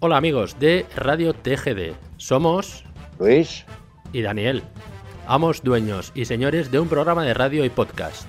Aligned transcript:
Hola 0.00 0.16
amigos 0.16 0.60
de 0.60 0.86
Radio 0.94 1.34
TGD. 1.34 1.96
Somos 2.18 2.84
Luis 3.18 3.64
y 4.12 4.22
Daniel, 4.22 4.62
amos, 5.26 5.64
dueños 5.64 6.12
y 6.14 6.26
señores 6.26 6.70
de 6.70 6.78
un 6.78 6.88
programa 6.88 7.24
de 7.24 7.34
radio 7.34 7.64
y 7.64 7.68
podcast. 7.68 8.28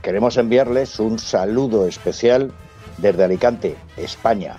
Queremos 0.00 0.36
enviarles 0.36 1.00
un 1.00 1.18
saludo 1.18 1.88
especial 1.88 2.52
desde 2.98 3.24
Alicante, 3.24 3.74
España. 3.96 4.54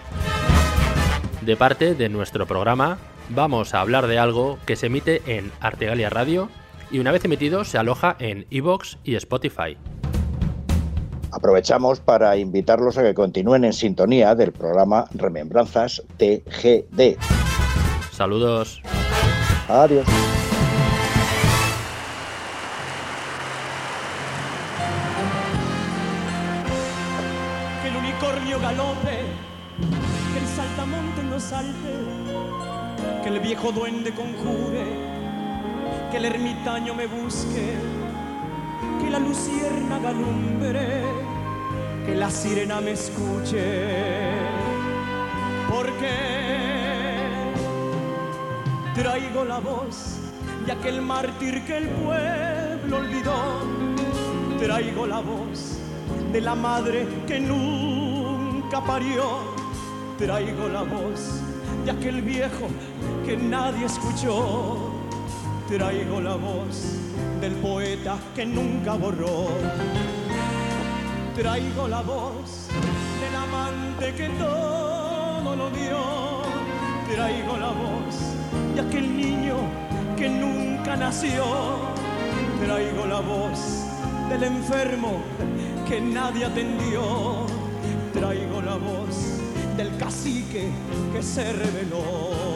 De 1.39 1.55
parte 1.55 1.95
de 1.95 2.09
nuestro 2.09 2.45
programa, 2.45 2.97
vamos 3.29 3.73
a 3.73 3.79
hablar 3.79 4.07
de 4.07 4.19
algo 4.19 4.59
que 4.65 4.75
se 4.75 4.87
emite 4.87 5.21
en 5.25 5.53
Artegalia 5.61 6.09
Radio 6.09 6.49
y 6.91 6.99
una 6.99 7.13
vez 7.13 7.23
emitido 7.23 7.63
se 7.63 7.77
aloja 7.77 8.17
en 8.19 8.47
iVoox 8.49 8.97
y 9.05 9.15
Spotify. 9.15 9.77
Aprovechamos 11.33 11.99
para 11.99 12.37
invitarlos 12.37 12.95
a 12.99 13.01
que 13.01 13.15
continúen 13.15 13.63
en 13.65 13.73
sintonía 13.73 14.35
del 14.35 14.51
programa 14.51 15.05
Remembranzas 15.15 16.03
TGD. 16.17 17.17
Saludos. 18.11 18.83
Adiós. 19.67 20.05
que 27.81 27.87
el 27.87 27.95
unicornio 27.95 28.59
galope, 28.59 29.17
que 30.33 30.39
el 30.39 30.47
saltamonte 30.55 31.23
no 31.23 31.39
salte, 31.39 31.93
que 33.23 33.29
el 33.29 33.39
viejo 33.39 33.71
duende 33.71 34.13
conjure, 34.13 34.85
que 36.11 36.17
el 36.17 36.25
ermitaño 36.25 36.93
me 36.93 37.07
busque, 37.07 37.73
que 39.03 39.09
la 39.09 39.19
lucierna 39.19 39.99
galumbre, 39.99 41.03
que 42.05 42.15
la 42.15 42.29
sirena 42.29 42.79
me 42.81 42.91
escuche, 42.91 43.91
porque 45.69 46.13
traigo 48.95 49.43
la 49.45 49.59
voz 49.59 50.17
de 50.65 50.71
aquel 50.71 51.01
mártir 51.01 51.63
que 51.65 51.77
el 51.77 51.87
pueblo 51.89 52.97
olvidó, 52.97 53.35
traigo 54.59 55.05
la 55.05 55.19
voz 55.19 55.79
de 56.31 56.41
la 56.41 56.55
madre 56.55 57.07
que 57.27 57.39
nunca 57.39 58.83
parió. 58.83 59.53
Traigo 60.17 60.69
la 60.69 60.83
voz 60.83 61.41
de 61.85 61.91
aquel 61.91 62.21
viejo 62.21 62.67
que 63.25 63.35
nadie 63.35 63.85
escuchó. 63.85 64.92
Traigo 65.67 66.19
la 66.19 66.35
voz 66.35 66.97
del 67.39 67.53
poeta 67.53 68.17
que 68.35 68.45
nunca 68.45 68.95
borró. 68.95 69.47
Traigo 71.35 71.87
la 71.87 72.01
voz 72.01 72.67
del 73.21 73.35
amante 73.35 74.13
que 74.13 74.29
todo 74.37 75.55
lo 75.55 75.69
dio. 75.71 76.43
Traigo 77.13 77.57
la 77.57 77.71
voz 77.71 78.15
de 78.75 78.81
aquel 78.81 79.17
niño 79.17 79.55
que 80.17 80.29
nunca 80.29 80.95
nació. 80.95 81.43
Traigo 82.63 83.05
la 83.05 83.21
voz 83.21 83.85
del 84.29 84.43
enfermo 84.43 85.21
que 85.87 86.01
nadie 86.01 86.45
atendió. 86.45 87.45
Traigo 88.13 88.61
la 88.61 88.75
voz 88.75 89.39
del 89.77 89.95
cacique 89.97 90.69
que 91.13 91.23
se 91.23 91.51
reveló. 91.53 92.52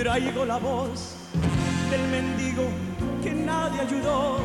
Traigo 0.00 0.46
la 0.46 0.56
voz 0.56 1.14
del 1.90 2.00
mendigo 2.08 2.62
que 3.22 3.34
nadie 3.34 3.82
ayudó. 3.82 4.38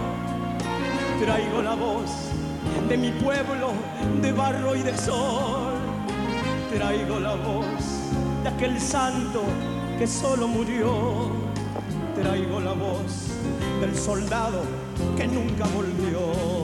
Traigo 1.23 1.61
la 1.61 1.75
voz 1.75 2.11
de 2.89 2.97
mi 2.97 3.11
pueblo 3.11 3.71
de 4.21 4.33
barro 4.33 4.75
y 4.75 4.81
de 4.81 4.97
sol. 4.97 5.75
Traigo 6.73 7.21
la 7.21 7.35
voz 7.35 7.85
de 8.43 8.49
aquel 8.49 8.81
santo 8.81 9.43
que 9.97 10.05
solo 10.05 10.45
murió. 10.45 11.31
Traigo 12.21 12.59
la 12.59 12.73
voz 12.73 13.29
del 13.79 13.95
soldado 13.97 14.61
que 15.15 15.25
nunca 15.25 15.63
volvió. 15.73 16.54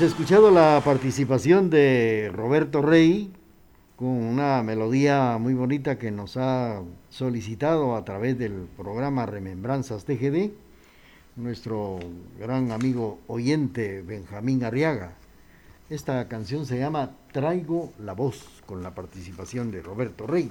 Escuchado 0.00 0.50
la 0.50 0.82
participación 0.84 1.70
de 1.70 2.28
Roberto 2.34 2.82
Rey 2.82 3.32
con 3.94 4.08
una 4.08 4.60
melodía 4.64 5.38
muy 5.38 5.54
bonita 5.54 5.98
que 5.98 6.10
nos 6.10 6.36
ha 6.36 6.82
solicitado 7.10 7.94
a 7.94 8.04
través 8.04 8.36
del 8.36 8.66
programa 8.76 9.24
Remembranzas 9.24 10.04
TGD, 10.04 10.50
nuestro 11.36 12.00
gran 12.40 12.72
amigo 12.72 13.20
oyente 13.28 14.02
Benjamín 14.02 14.64
Arriaga. 14.64 15.12
Esta 15.88 16.26
canción 16.26 16.66
se 16.66 16.78
llama 16.78 17.12
Traigo 17.32 17.92
la 18.00 18.14
voz 18.14 18.62
con 18.66 18.82
la 18.82 18.94
participación 18.94 19.70
de 19.70 19.80
Roberto 19.80 20.26
Rey. 20.26 20.50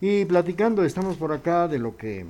Y 0.00 0.24
platicando, 0.24 0.84
estamos 0.84 1.16
por 1.18 1.32
acá 1.32 1.68
de 1.68 1.78
lo 1.78 1.96
que 1.98 2.24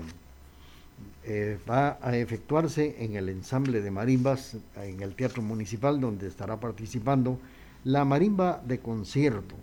eh, 1.24 1.58
va 1.68 1.98
a 2.00 2.16
efectuarse 2.16 2.96
en 3.04 3.16
el 3.16 3.28
ensamble 3.28 3.80
de 3.80 3.90
marimbas 3.90 4.56
en 4.76 5.02
el 5.02 5.14
Teatro 5.14 5.42
Municipal, 5.42 6.00
donde 6.00 6.26
estará 6.28 6.58
participando 6.58 7.38
la 7.84 8.04
marimba 8.04 8.62
de 8.66 8.78
concierto. 8.78 9.54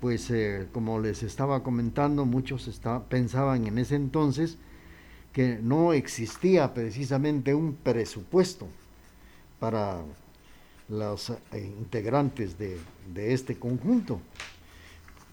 Pues 0.00 0.30
eh, 0.30 0.66
como 0.72 0.98
les 0.98 1.22
estaba 1.22 1.62
comentando, 1.62 2.24
muchos 2.24 2.66
está- 2.68 3.02
pensaban 3.04 3.66
en 3.66 3.78
ese 3.78 3.96
entonces 3.96 4.56
que 5.32 5.58
no 5.62 5.92
existía 5.92 6.74
precisamente 6.74 7.54
un 7.54 7.74
presupuesto 7.74 8.66
para 9.60 10.00
los 10.88 11.30
eh, 11.30 11.36
integrantes 11.78 12.58
de, 12.58 12.78
de 13.14 13.32
este 13.34 13.56
conjunto. 13.56 14.20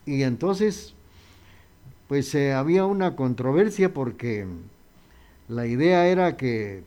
Y 0.06 0.22
entonces, 0.24 0.94
pues 2.07 2.34
había 2.36 2.86
una 2.86 3.16
controversia 3.16 3.94
porque 3.94 4.46
la 5.47 5.66
idea 5.66 6.08
era 6.08 6.35
que 6.35 6.84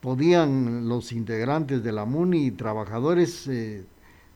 podían 0.00 0.88
los 0.88 1.12
integrantes 1.12 1.82
de 1.82 1.92
la 1.92 2.04
MUNI 2.04 2.46
y 2.46 2.50
trabajadores 2.50 3.46
eh, 3.46 3.84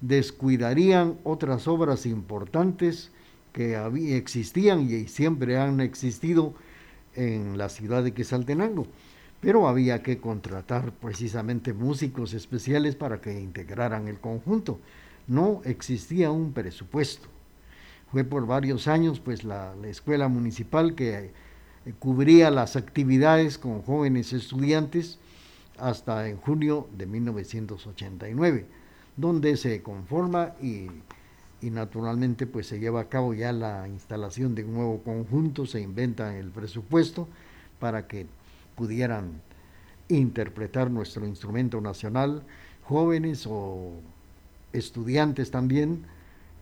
descuidarían 0.00 1.18
otras 1.24 1.66
obras 1.68 2.06
importantes 2.06 3.10
que 3.52 3.76
existían 4.16 4.82
y 4.82 5.08
siempre 5.08 5.58
han 5.58 5.80
existido 5.80 6.54
en 7.14 7.58
la 7.58 7.68
ciudad 7.68 8.04
de 8.04 8.12
Quetzaltenango. 8.12 8.86
Pero 9.40 9.68
había 9.68 10.02
que 10.02 10.18
contratar 10.18 10.92
precisamente 10.92 11.72
músicos 11.72 12.34
especiales 12.34 12.96
para 12.96 13.20
que 13.20 13.38
integraran 13.38 14.08
el 14.08 14.18
conjunto. 14.18 14.78
No 15.26 15.62
existía 15.64 16.30
un 16.30 16.52
presupuesto. 16.52 17.28
Fue 18.12 18.24
por 18.24 18.46
varios 18.46 18.88
años 18.88 19.20
pues 19.20 19.44
la, 19.44 19.74
la 19.76 19.88
escuela 19.88 20.28
municipal 20.28 20.94
que 20.94 21.32
cubría 21.92 22.50
las 22.50 22.76
actividades 22.76 23.58
con 23.58 23.82
jóvenes 23.82 24.32
estudiantes 24.32 25.18
hasta 25.78 26.28
en 26.28 26.36
junio 26.38 26.88
de 26.96 27.06
1989, 27.06 28.66
donde 29.16 29.56
se 29.56 29.82
conforma 29.82 30.54
y, 30.60 30.86
y 31.60 31.70
naturalmente 31.70 32.46
pues 32.46 32.66
se 32.66 32.80
lleva 32.80 33.02
a 33.02 33.08
cabo 33.08 33.34
ya 33.34 33.52
la 33.52 33.86
instalación 33.88 34.54
de 34.54 34.64
un 34.64 34.74
nuevo 34.74 35.02
conjunto, 35.02 35.66
se 35.66 35.80
inventa 35.80 36.36
el 36.36 36.50
presupuesto 36.50 37.28
para 37.78 38.06
que 38.06 38.26
pudieran 38.74 39.40
interpretar 40.08 40.90
nuestro 40.90 41.26
instrumento 41.26 41.80
nacional, 41.80 42.42
jóvenes 42.84 43.46
o 43.48 43.92
estudiantes 44.72 45.50
también, 45.50 46.04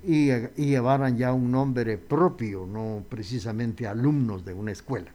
y, 0.06 0.31
llevaran 0.56 1.17
ya 1.17 1.33
un 1.33 1.51
nombre 1.51 1.99
propio, 1.99 2.67
no 2.67 3.03
precisamente 3.09 3.87
alumnos 3.87 4.45
de 4.45 4.55
una 4.55 4.73
escuela. 4.73 5.11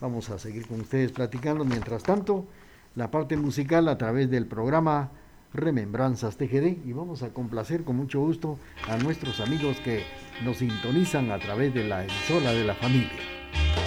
Vamos 0.00 0.30
a 0.30 0.38
seguir 0.38 0.66
con 0.66 0.80
ustedes 0.80 1.12
platicando. 1.12 1.64
Mientras 1.64 2.02
tanto, 2.02 2.46
la 2.94 3.10
parte 3.10 3.36
musical 3.36 3.88
a 3.88 3.98
través 3.98 4.30
del 4.30 4.46
programa 4.46 5.10
Remembranzas 5.54 6.36
TGD 6.36 6.86
y 6.86 6.92
vamos 6.92 7.22
a 7.22 7.30
complacer 7.30 7.84
con 7.84 7.96
mucho 7.96 8.20
gusto 8.20 8.58
a 8.88 8.96
nuestros 8.98 9.40
amigos 9.40 9.78
que 9.80 10.02
nos 10.44 10.58
sintonizan 10.58 11.30
a 11.30 11.38
través 11.38 11.72
de 11.72 11.84
la 11.84 12.04
emisora 12.04 12.52
de 12.52 12.64
la 12.64 12.74
familia. 12.74 13.85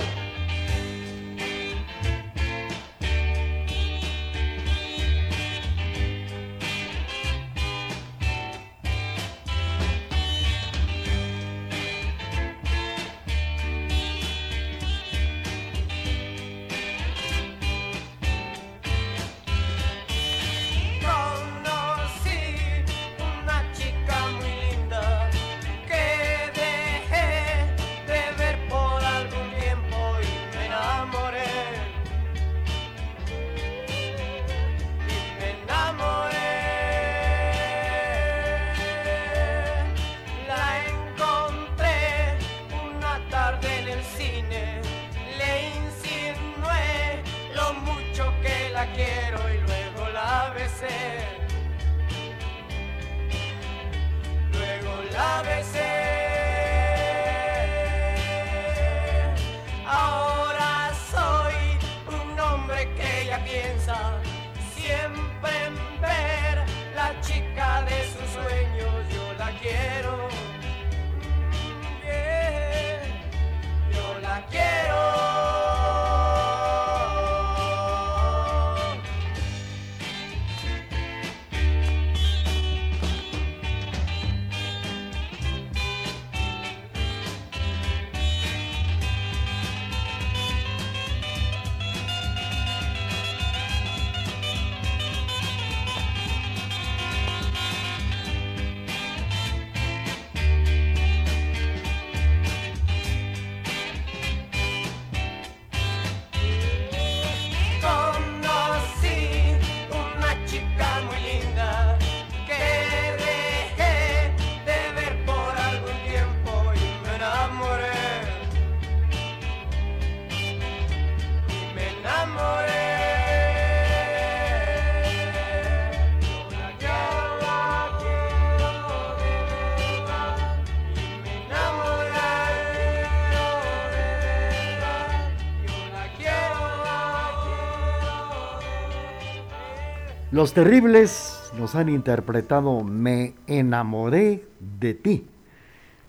Los 140.40 140.54
terribles 140.54 141.52
nos 141.58 141.76
han 141.76 141.90
interpretado 141.90 142.82
Me 142.82 143.34
enamoré 143.46 144.46
de 144.80 144.94
ti. 144.94 145.28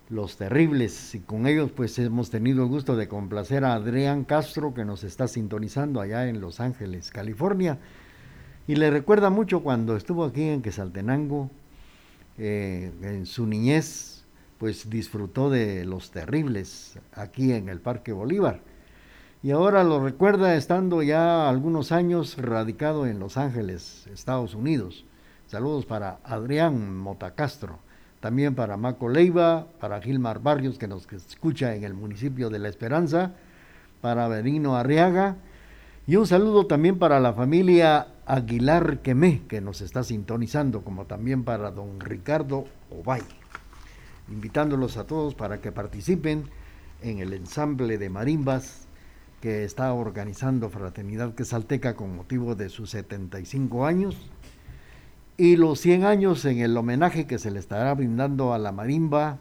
Los 0.08 0.36
terribles, 0.36 1.16
y 1.16 1.18
con 1.18 1.48
ellos 1.48 1.72
pues 1.72 1.98
hemos 1.98 2.30
tenido 2.30 2.62
el 2.62 2.68
gusto 2.68 2.94
de 2.94 3.08
complacer 3.08 3.64
a 3.64 3.74
Adrián 3.74 4.22
Castro 4.22 4.72
que 4.72 4.84
nos 4.84 5.02
está 5.02 5.26
sintonizando 5.26 6.00
allá 6.00 6.28
en 6.28 6.40
Los 6.40 6.60
Ángeles, 6.60 7.10
California. 7.10 7.80
Y 8.68 8.76
le 8.76 8.92
recuerda 8.92 9.30
mucho 9.30 9.64
cuando 9.64 9.96
estuvo 9.96 10.24
aquí 10.24 10.44
en 10.44 10.62
Quesaltenango, 10.62 11.50
eh, 12.38 12.92
en 13.02 13.26
su 13.26 13.48
niñez, 13.48 14.26
pues 14.58 14.88
disfrutó 14.88 15.50
de 15.50 15.84
los 15.84 16.12
terribles 16.12 17.00
aquí 17.14 17.52
en 17.52 17.68
el 17.68 17.80
Parque 17.80 18.12
Bolívar. 18.12 18.60
Y 19.42 19.52
ahora 19.52 19.84
lo 19.84 20.04
recuerda 20.04 20.54
estando 20.54 21.02
ya 21.02 21.48
algunos 21.48 21.92
años 21.92 22.36
radicado 22.36 23.06
en 23.06 23.18
Los 23.18 23.38
Ángeles, 23.38 24.06
Estados 24.12 24.54
Unidos. 24.54 25.06
Saludos 25.46 25.86
para 25.86 26.18
Adrián 26.24 26.94
Motacastro, 26.98 27.78
también 28.20 28.54
para 28.54 28.76
Maco 28.76 29.08
Leiva, 29.08 29.66
para 29.80 30.02
Gilmar 30.02 30.42
Barrios, 30.42 30.76
que 30.76 30.88
nos 30.88 31.10
escucha 31.10 31.74
en 31.74 31.84
el 31.84 31.94
municipio 31.94 32.50
de 32.50 32.58
La 32.58 32.68
Esperanza, 32.68 33.32
para 34.02 34.28
Benigno 34.28 34.76
Arriaga, 34.76 35.36
y 36.06 36.16
un 36.16 36.26
saludo 36.26 36.66
también 36.66 36.98
para 36.98 37.18
la 37.18 37.32
familia 37.32 38.08
Aguilar 38.26 38.98
Quemé, 38.98 39.40
que 39.48 39.62
nos 39.62 39.80
está 39.80 40.04
sintonizando, 40.04 40.82
como 40.82 41.06
también 41.06 41.44
para 41.44 41.70
don 41.70 41.98
Ricardo 41.98 42.66
Obay. 42.90 43.22
Invitándolos 44.30 44.98
a 44.98 45.06
todos 45.06 45.34
para 45.34 45.62
que 45.62 45.72
participen 45.72 46.44
en 47.00 47.20
el 47.20 47.32
ensamble 47.32 47.96
de 47.96 48.10
marimbas 48.10 48.86
que 49.40 49.64
está 49.64 49.92
organizando 49.92 50.68
Fraternidad 50.68 51.34
Quesalteca 51.34 51.94
con 51.94 52.14
motivo 52.14 52.54
de 52.54 52.68
sus 52.68 52.90
75 52.90 53.86
años 53.86 54.16
y 55.36 55.56
los 55.56 55.80
100 55.80 56.04
años 56.04 56.44
en 56.44 56.58
el 56.58 56.76
homenaje 56.76 57.26
que 57.26 57.38
se 57.38 57.50
le 57.50 57.58
estará 57.58 57.94
brindando 57.94 58.52
a 58.52 58.58
la 58.58 58.72
marimba 58.72 59.38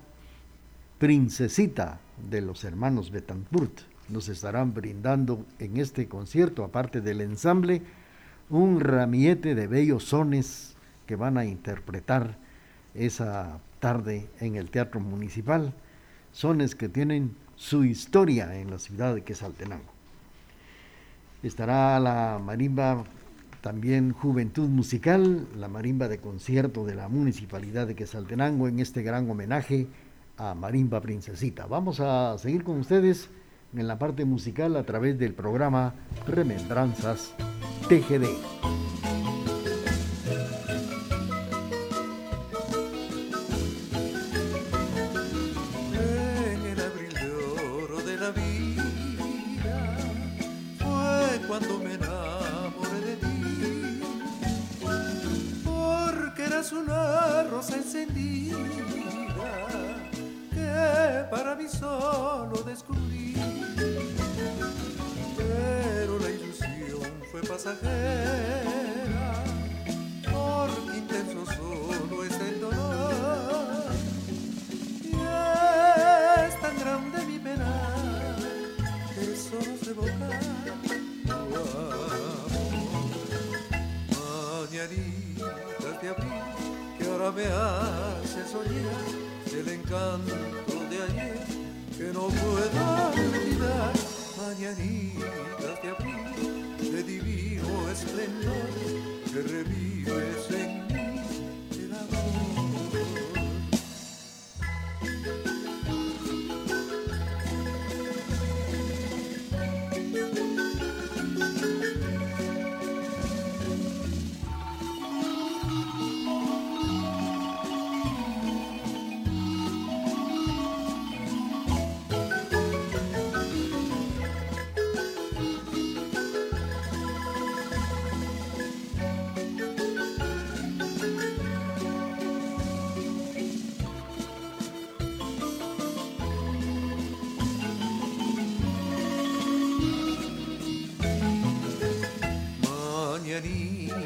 Princesita 0.98 2.00
de 2.29 2.41
los 2.41 2.63
hermanos 2.63 3.12
Betancourt. 3.12 3.82
Nos 4.08 4.29
estarán 4.29 4.74
brindando 4.74 5.46
en 5.60 5.77
este 5.77 6.08
concierto, 6.08 6.63
aparte 6.63 7.01
del 7.01 7.22
ensamble, 7.22 7.82
un 8.50 8.79
ramillete 8.79 9.56
de 9.56 9.68
bellos 9.68 10.06
sones 10.06 10.75
que 11.06 11.15
van 11.15 11.38
a 11.38 11.46
interpretar 11.46 12.38
esa 12.96 13.60
tarde 13.79 14.29
en 14.39 14.56
el 14.56 14.70
Teatro 14.72 15.00
Municipal. 15.00 15.74
Sones 16.32 16.75
que 16.75 16.89
tienen 16.89 17.36
su 17.60 17.84
historia 17.84 18.58
en 18.58 18.72
la 18.72 18.80
ciudad 18.80 19.13
de 19.13 19.22
Quesaltenango. 19.22 19.92
Estará 21.44 22.00
la 22.00 22.39
marimba 22.42 23.04
también 23.60 24.13
Juventud 24.13 24.70
Musical, 24.70 25.46
la 25.58 25.68
marimba 25.68 26.08
de 26.08 26.20
concierto 26.20 26.86
de 26.86 26.96
la 26.96 27.10
Municipalidad 27.10 27.86
de 27.86 27.96
Quesaltenango 27.96 28.70
en 28.70 28.80
este 28.80 29.04
gran 29.04 29.30
homenaje 29.30 29.88
a 30.38 30.56
Marimba 30.56 31.01
Princesita. 31.01 31.66
Vamos 31.66 32.00
a 32.00 32.38
seguir 32.38 32.63
con 32.63 32.80
ustedes 32.80 33.30
en 33.75 33.88
la 33.88 34.00
parte 34.00 34.24
musical 34.24 34.78
a 34.78 34.84
través 34.84 35.20
del 35.20 35.34
programa 35.34 35.94
Remembranzas 36.28 37.34
TGD. 37.89 39.18
Solo 61.69 62.63
descubrí. 62.65 63.35
Pero 65.38 66.19
la 66.19 66.29
ilusión 66.29 67.11
fue 67.31 67.41
pasajera, 67.41 68.49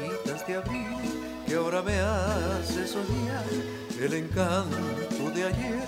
Mañanitas 0.04 0.46
de 0.46 0.56
abril 0.56 0.86
que 1.46 1.54
ahora 1.54 1.80
me 1.80 1.98
hace 1.98 2.86
soñar 2.86 3.44
el 3.98 4.12
encanto 4.12 5.30
de 5.34 5.44
ayer 5.44 5.84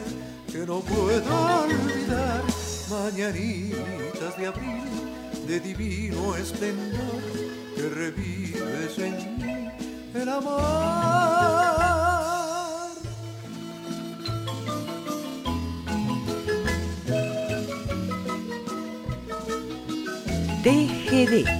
que 0.50 0.58
no 0.58 0.80
puedo 0.80 1.62
olvidar. 1.64 2.42
Mañanitas 2.88 4.38
de 4.38 4.46
abril 4.46 4.84
de 5.46 5.60
divino 5.60 6.34
esplendor 6.34 7.22
que 7.74 7.88
revives 7.90 8.98
en 8.98 9.38
mí 9.38 9.70
el 10.14 10.28
amor. 10.28 11.36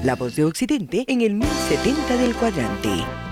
La 0.03 0.17
voz 0.17 0.35
de 0.35 0.45
Occidente 0.45 1.05
en 1.07 1.21
el 1.21 1.35
1070 1.35 2.17
del 2.17 2.35
cuadrante. 2.35 3.26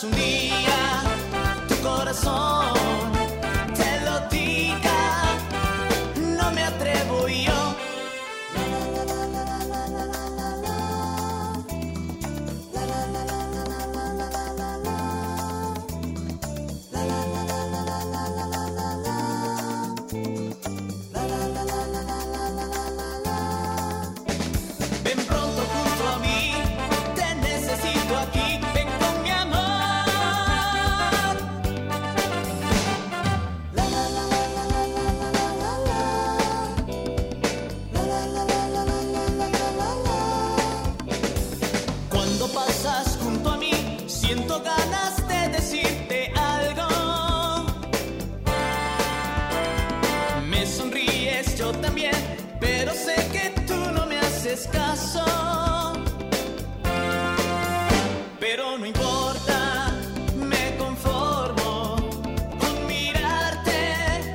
Un 0.00 0.10
día 0.12 1.02
tu 1.68 1.76
corazón 1.82 3.11
Pero 58.54 58.76
no 58.76 58.84
importa, 58.84 59.90
me 60.36 60.76
conformo 60.76 61.96
con 62.60 62.86
mirarte 62.86 64.34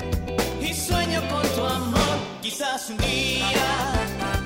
y 0.59 0.74
sueño 0.74 1.21
con 1.29 1.43
tu 1.50 1.63
amor. 1.63 2.17
Quizás 2.41 2.89
un 2.89 2.97
día 2.97 3.93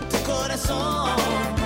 tu 0.10 0.18
corazón 0.30 1.61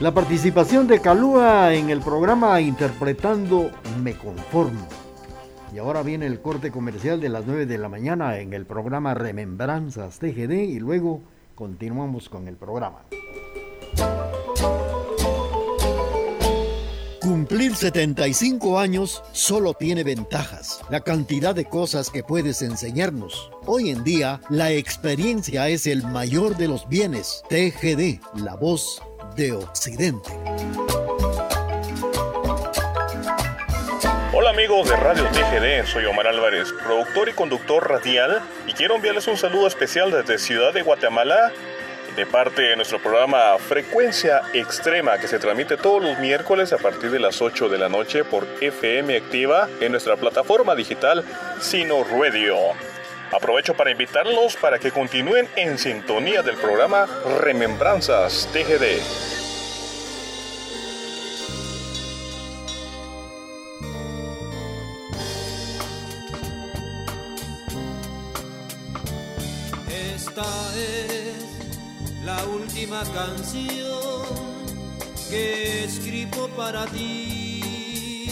La 0.00 0.14
participación 0.14 0.86
de 0.86 0.98
Calúa 1.02 1.74
en 1.74 1.90
el 1.90 2.00
programa 2.00 2.58
interpretando 2.62 3.70
Me 4.02 4.14
Conformo. 4.14 4.88
Y 5.74 5.78
ahora 5.78 6.02
viene 6.02 6.24
el 6.24 6.40
corte 6.40 6.70
comercial 6.70 7.20
de 7.20 7.28
las 7.28 7.44
9 7.44 7.66
de 7.66 7.76
la 7.76 7.90
mañana 7.90 8.38
en 8.38 8.54
el 8.54 8.64
programa 8.64 9.12
Remembranzas 9.12 10.18
TGD 10.18 10.52
y 10.52 10.78
luego 10.78 11.20
continuamos 11.54 12.30
con 12.30 12.48
el 12.48 12.56
programa. 12.56 13.04
Cumplir 17.20 17.76
75 17.76 18.78
años 18.78 19.22
solo 19.32 19.74
tiene 19.74 20.02
ventajas, 20.02 20.80
la 20.88 21.00
cantidad 21.00 21.54
de 21.54 21.66
cosas 21.66 22.08
que 22.08 22.24
puedes 22.24 22.62
enseñarnos. 22.62 23.50
Hoy 23.66 23.90
en 23.90 24.02
día, 24.02 24.40
la 24.48 24.72
experiencia 24.72 25.68
es 25.68 25.86
el 25.86 26.02
mayor 26.04 26.56
de 26.56 26.68
los 26.68 26.88
bienes. 26.88 27.42
TGD, 27.50 28.20
la 28.42 28.56
voz 28.56 29.02
de 29.40 29.52
Occidente. 29.52 30.30
Hola 34.34 34.50
amigos 34.50 34.86
de 34.86 34.96
Radio 34.96 35.24
TGD, 35.28 35.86
soy 35.86 36.04
Omar 36.04 36.26
Álvarez, 36.26 36.70
productor 36.84 37.30
y 37.30 37.32
conductor 37.32 37.88
radial 37.88 38.42
y 38.66 38.74
quiero 38.74 38.96
enviarles 38.96 39.28
un 39.28 39.38
saludo 39.38 39.66
especial 39.66 40.10
desde 40.10 40.36
Ciudad 40.36 40.74
de 40.74 40.82
Guatemala 40.82 41.52
de 42.16 42.26
parte 42.26 42.60
de 42.60 42.76
nuestro 42.76 43.00
programa 43.00 43.56
Frecuencia 43.58 44.42
Extrema 44.52 45.16
que 45.16 45.26
se 45.26 45.38
transmite 45.38 45.78
todos 45.78 46.02
los 46.02 46.18
miércoles 46.18 46.74
a 46.74 46.76
partir 46.76 47.10
de 47.10 47.20
las 47.20 47.40
8 47.40 47.70
de 47.70 47.78
la 47.78 47.88
noche 47.88 48.24
por 48.24 48.46
FM 48.60 49.16
Activa 49.16 49.70
en 49.80 49.92
nuestra 49.92 50.16
plataforma 50.16 50.74
digital 50.74 51.24
Sino 51.60 52.04
Radio. 52.04 52.56
Aprovecho 53.32 53.74
para 53.74 53.92
invitarlos 53.92 54.56
para 54.56 54.80
que 54.80 54.90
continúen 54.90 55.48
en 55.54 55.78
sintonía 55.78 56.42
del 56.42 56.56
programa 56.56 57.06
Remembranzas 57.40 58.48
TGD. 58.52 59.00
Esta 70.14 70.42
es 70.76 72.24
la 72.24 72.44
última 72.46 73.04
canción 73.14 74.26
que 75.30 75.84
escribo 75.84 76.48
para 76.56 76.84
ti. 76.86 78.26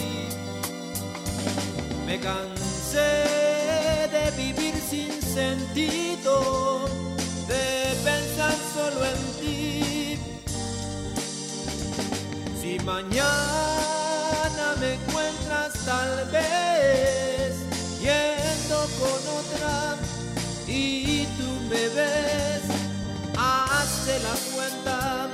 Me 2.05 2.19
cansé 2.19 3.48
de 4.11 4.31
vivir 4.37 4.75
sin 4.75 5.11
sentido, 5.23 6.89
de 7.47 7.95
pensar 8.05 8.55
solo 8.75 9.05
en 9.05 9.21
ti. 9.41 10.19
Si 12.61 12.79
mañana 12.85 13.27
me 14.81 14.95
encuentras 14.95 15.73
tal 15.85 16.27
vez 16.31 17.57
yendo 18.01 18.79
con 19.01 19.21
otra 19.41 19.97
y 20.67 21.27
tú 21.39 21.51
me 21.69 21.89
ves, 21.89 22.63
hazte 23.37 24.19
la 24.21 24.37
cuenta 24.55 25.29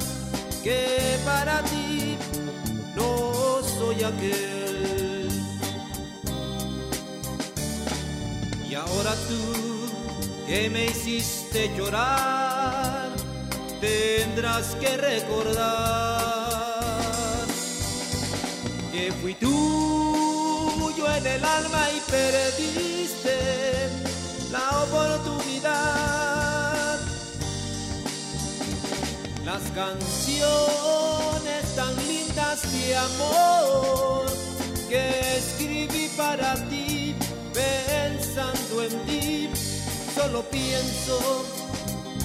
que 0.62 1.18
para 1.24 1.62
ti 1.62 2.16
no 2.96 3.60
soy 3.78 4.02
aquel. 4.02 4.73
Ahora 8.94 9.14
tú 9.28 9.42
que 10.46 10.70
me 10.70 10.86
hiciste 10.86 11.70
llorar, 11.76 13.10
tendrás 13.80 14.76
que 14.76 14.96
recordar 14.96 16.22
que 18.92 19.12
fui 19.20 19.34
tuyo 19.34 21.12
en 21.16 21.26
el 21.26 21.44
alma 21.44 21.88
y 21.96 22.00
perdiste 22.10 23.36
la 24.52 24.84
oportunidad. 24.84 27.00
Las 29.44 29.62
canciones 29.74 31.62
tan 31.74 31.96
lindas 32.06 32.62
de 32.72 32.96
amor 32.96 34.26
que 34.88 35.38
escribí 35.38 36.08
para 36.16 36.54
ti, 36.68 36.83
pensando 38.34 38.82
en 38.82 38.90
ti, 39.06 39.48
solo 40.14 40.42
pienso 40.50 41.44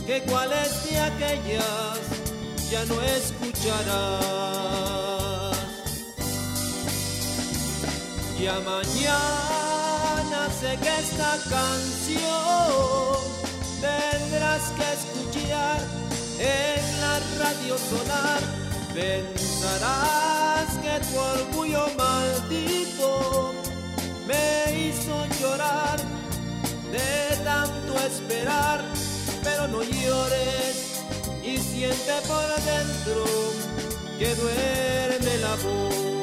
que 0.08 0.22
cuáles 0.24 0.84
de 0.90 1.00
aquellas 1.00 2.00
ya 2.72 2.84
no 2.86 3.00
escucharás. 3.02 4.20
Ya 8.40 8.60
mañana 8.62 10.50
sé 10.60 10.78
que 10.82 11.00
esta 11.00 11.38
canción 11.50 13.20
tendrás 13.82 14.64
que 14.78 14.94
escuchar 14.98 15.80
en 16.40 17.02
la 17.02 17.20
radio 17.38 17.78
sonar. 17.78 18.42
Pensarás 18.96 20.70
que 20.82 21.00
tu 21.06 21.20
orgullo 21.20 21.84
maldito 21.96 23.69
me 24.30 24.78
hizo 24.78 25.16
llorar 25.40 25.98
de 26.92 27.36
tanto 27.44 27.98
esperar, 28.12 28.80
pero 29.44 29.68
no 29.68 29.82
llores 29.82 31.02
y 31.44 31.58
siente 31.58 32.14
por 32.28 32.48
dentro 32.74 33.24
que 34.20 34.36
duerme 34.36 35.38
la 35.40 35.56
voz. 35.56 36.19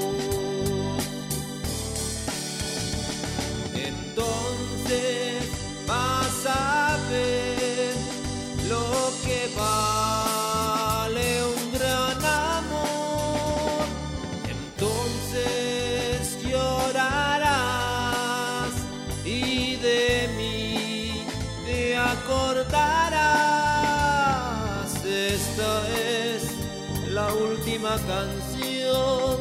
Canción 28.02 29.38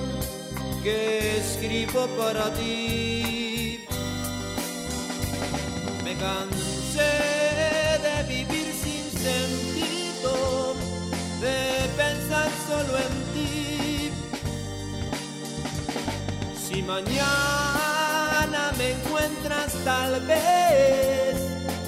que 0.83 1.37
escribo 1.37 2.07
para 2.17 2.53
ti. 2.53 3.85
Me 6.03 6.13
cansé 6.15 7.13
de 8.05 8.23
vivir 8.27 8.67
sin 8.83 9.03
sentido, 9.27 10.75
de 11.41 11.89
pensar 11.97 12.49
solo 12.67 12.97
en 13.07 13.13
ti. 13.33 14.11
Si 16.67 16.83
mañana 16.83 18.71
me 18.77 18.91
encuentras 18.91 19.73
tal 19.83 20.21
vez 20.21 21.35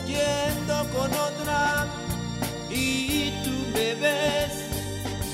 yendo 0.08 0.90
con 0.96 1.12
otra 1.14 1.86
y 2.70 3.32
tú 3.44 3.56
me 3.74 3.94
ves, 3.96 4.54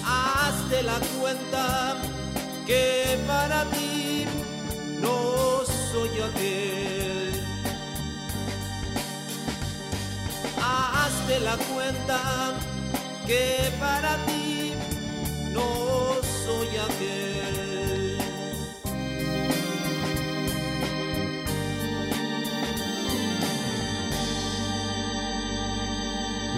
hazte 0.05 0.83
la 0.83 0.99
cuenta 1.23 1.95
que 2.67 3.17
para 3.25 3.63
ti 3.71 4.25
no 4.99 5.63
soy 5.65 6.09
aquel. 6.21 7.31
hazte 10.59 11.39
la 11.39 11.55
cuenta 11.73 12.19
que 13.25 13.71
para 13.79 14.17
ti 14.25 14.73
no 15.53 16.15
soy 16.43 16.67
aquel. 16.87 18.17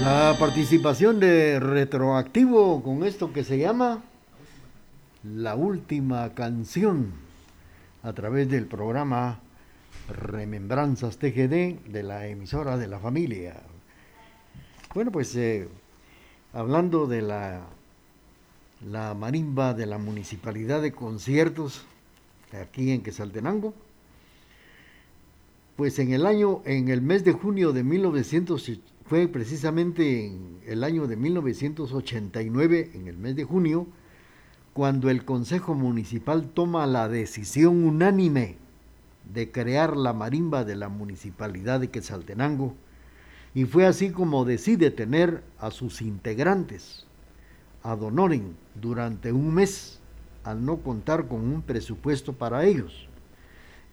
La 0.03 0.35
participación 0.39 1.19
de 1.19 1.59
Retroactivo 1.59 2.81
con 2.81 3.03
esto 3.03 3.31
que 3.31 3.43
se 3.43 3.59
llama 3.59 4.01
La 5.33 5.55
Última 5.55 6.35
Canción 6.35 7.11
a 8.03 8.13
través 8.13 8.47
del 8.47 8.67
programa 8.67 9.39
Remembranzas 10.07 11.17
TGD 11.17 11.79
de 11.87 12.03
la 12.03 12.27
emisora 12.27 12.77
de 12.77 12.87
la 12.87 12.99
familia. 12.99 13.55
Bueno, 14.93 15.11
pues 15.11 15.35
eh, 15.35 15.67
hablando 16.53 17.07
de 17.07 17.23
la, 17.23 17.65
la 18.87 19.15
marimba 19.15 19.73
de 19.73 19.87
la 19.87 19.97
Municipalidad 19.97 20.83
de 20.83 20.91
Conciertos 20.91 21.85
aquí 22.61 22.91
en 22.91 23.01
Quesaltenango, 23.01 23.73
pues 25.75 25.97
en 25.97 26.13
el 26.13 26.27
año, 26.27 26.61
en 26.65 26.89
el 26.89 27.01
mes 27.01 27.23
de 27.23 27.31
junio 27.31 27.73
de 27.73 27.83
1900, 27.83 28.79
fue 29.07 29.27
precisamente 29.27 30.27
en 30.27 30.59
el 30.67 30.83
año 30.83 31.07
de 31.07 31.15
1989, 31.15 32.91
en 32.93 33.07
el 33.07 33.17
mes 33.17 33.35
de 33.35 33.43
junio, 33.43 33.87
cuando 34.75 35.09
el 35.09 35.23
Consejo 35.23 35.73
Municipal 35.73 36.49
toma 36.49 36.85
la 36.85 37.07
decisión 37.07 37.85
unánime 37.85 38.57
de 39.33 39.49
crear 39.49 39.95
la 39.95 40.11
marimba 40.11 40.65
de 40.65 40.75
la 40.75 40.89
Municipalidad 40.89 41.79
de 41.79 41.87
Quetzaltenango, 41.87 42.75
y 43.53 43.63
fue 43.63 43.85
así 43.85 44.09
como 44.09 44.43
decide 44.43 44.91
tener 44.91 45.45
a 45.59 45.71
sus 45.71 46.01
integrantes 46.01 47.05
ad 47.83 48.01
honorem 48.01 48.55
durante 48.81 49.31
un 49.31 49.53
mes, 49.53 50.01
al 50.43 50.65
no 50.65 50.75
contar 50.79 51.29
con 51.29 51.39
un 51.39 51.61
presupuesto 51.61 52.33
para 52.33 52.65
ellos. 52.65 53.07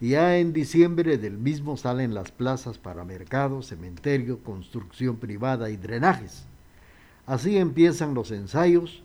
Ya 0.00 0.36
en 0.38 0.52
diciembre 0.52 1.16
del 1.16 1.38
mismo 1.38 1.76
salen 1.76 2.12
las 2.12 2.32
plazas 2.32 2.78
para 2.78 3.04
mercado, 3.04 3.62
cementerio, 3.62 4.40
construcción 4.42 5.18
privada 5.18 5.70
y 5.70 5.76
drenajes. 5.76 6.44
Así 7.24 7.56
empiezan 7.56 8.14
los 8.14 8.32
ensayos 8.32 9.04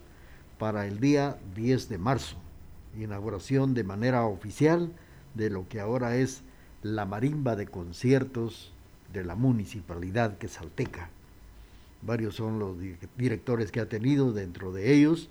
para 0.58 0.88
el 0.88 1.00
día 1.00 1.38
10 1.56 1.90
de 1.90 1.98
marzo, 1.98 2.36
inauguración 2.98 3.74
de 3.74 3.84
manera 3.84 4.26
oficial 4.26 4.92
de 5.36 5.50
lo 5.50 5.68
que 5.68 5.80
ahora 5.80 6.16
es 6.16 6.42
la 6.84 7.06
marimba 7.06 7.56
de 7.56 7.68
conciertos 7.68 8.72
de 9.14 9.24
la 9.24 9.36
municipalidad 9.36 10.38
quesalteca. 10.38 11.10
Varios 12.02 12.36
son 12.36 12.60
los 12.60 12.80
di- 12.80 12.96
directores 13.18 13.72
que 13.72 13.80
ha 13.80 13.90
tenido, 13.90 14.32
dentro 14.34 14.72
de 14.72 14.94
ellos 14.94 15.30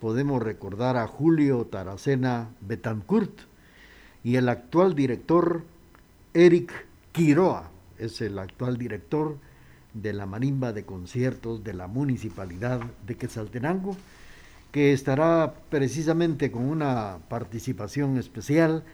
podemos 0.00 0.42
recordar 0.42 0.96
a 0.96 1.06
Julio 1.06 1.66
Taracena 1.66 2.48
Betancourt 2.62 3.40
y 4.24 4.36
el 4.36 4.48
actual 4.48 4.94
director 4.94 5.62
Eric 6.32 6.72
Quiroa, 7.12 7.70
es 7.98 8.20
el 8.22 8.38
actual 8.38 8.78
director 8.78 9.36
de 9.92 10.12
la 10.14 10.24
marimba 10.24 10.72
de 10.72 10.84
conciertos 10.84 11.64
de 11.64 11.74
la 11.74 11.86
municipalidad 11.86 12.80
de 13.06 13.16
Quetzaltenango, 13.16 13.96
que 14.72 14.92
estará 14.92 15.54
precisamente 15.68 16.50
con 16.50 16.64
una 16.64 17.18
participación 17.28 18.18
especial 18.18 18.84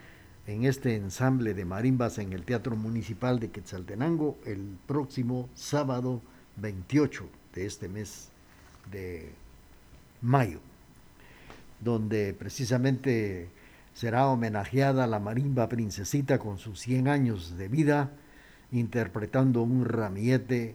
en 0.47 0.65
este 0.65 0.97
ensamble 0.97 1.55
de 1.55 1.65
marimbas 1.65 2.19
en 2.19 2.33
el 2.33 2.45
Teatro 2.45 2.77
Municipal 2.77 3.41
de 3.41 3.51
Quetzaltenango 3.51 4.39
el 4.47 4.79
próximo 4.87 5.49
sábado 5.55 6.23
28 6.57 7.29
de 7.55 7.67
este 7.67 7.89
mes 7.89 8.29
de 8.91 9.31
mayo, 10.23 10.61
donde 11.81 12.33
precisamente 12.33 13.49
será 13.93 14.29
homenajeada 14.29 15.07
la 15.07 15.19
marimba 15.19 15.69
princesita 15.69 16.39
con 16.39 16.59
sus 16.59 16.81
100 16.81 17.09
años 17.09 17.59
de 17.59 17.69
vida, 17.69 18.13
interpretando 18.73 19.63
un 19.63 19.85
ramillete 19.85 20.75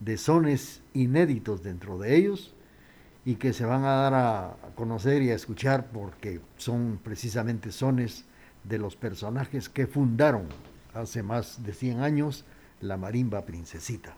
de 0.00 0.16
sones 0.18 0.82
inéditos 0.92 1.62
dentro 1.62 1.98
de 1.98 2.16
ellos 2.16 2.54
y 3.24 3.36
que 3.36 3.52
se 3.52 3.64
van 3.64 3.84
a 3.84 3.94
dar 3.94 4.14
a 4.14 4.56
conocer 4.74 5.22
y 5.22 5.30
a 5.30 5.34
escuchar 5.34 5.86
porque 5.92 6.40
son 6.56 6.98
precisamente 7.02 7.70
sones 7.70 8.24
de 8.64 8.78
los 8.78 8.96
personajes 8.96 9.68
que 9.68 9.86
fundaron 9.86 10.46
hace 10.94 11.22
más 11.22 11.62
de 11.64 11.72
100 11.72 12.00
años 12.00 12.44
la 12.80 12.96
marimba 12.96 13.42
princesita. 13.42 14.14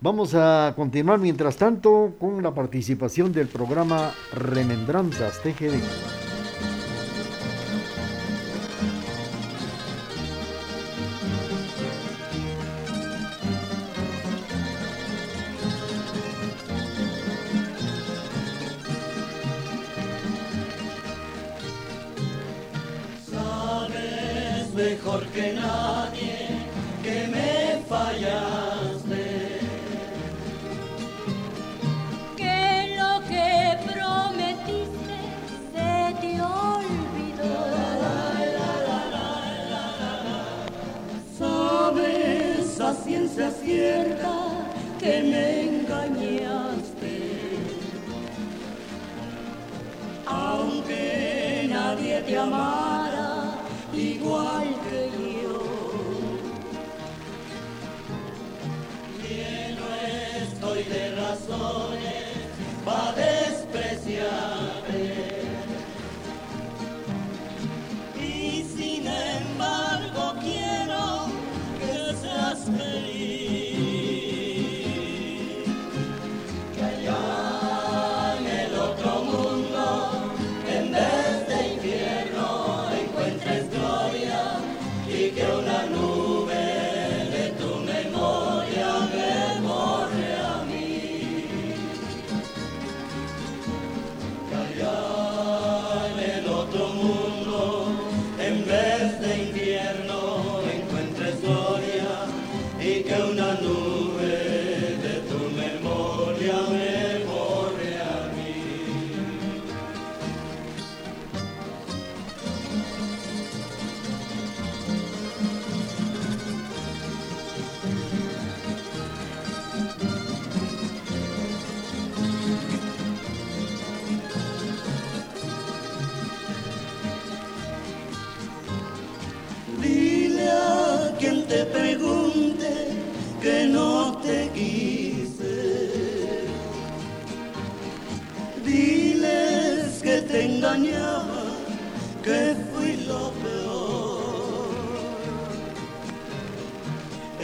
Vamos 0.00 0.34
a 0.34 0.72
continuar 0.74 1.20
mientras 1.20 1.56
tanto 1.56 2.14
con 2.18 2.42
la 2.42 2.52
participación 2.52 3.32
del 3.32 3.46
programa 3.46 4.12
Remembranzas 4.32 5.40
TGD. 5.42 6.21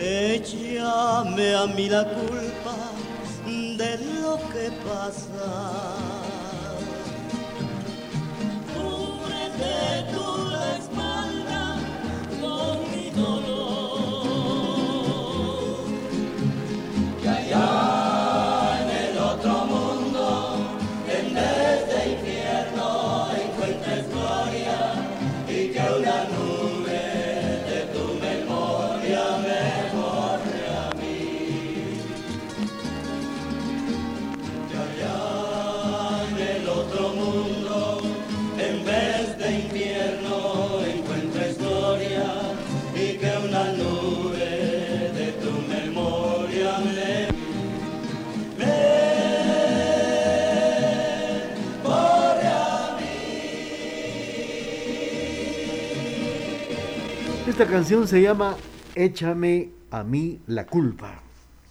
Échame 0.01 1.55
a 1.55 1.67
mí 1.67 1.89
la 1.89 2.05
culpa 2.05 2.77
de 3.45 3.99
lo 4.23 4.37
que 4.53 4.71
pasa. 4.87 6.18
Esta 57.59 57.73
canción 57.73 58.07
se 58.07 58.23
llama 58.23 58.57
Échame 58.95 59.71
a 59.91 60.05
mí 60.05 60.41
la 60.47 60.65
culpa. 60.65 61.23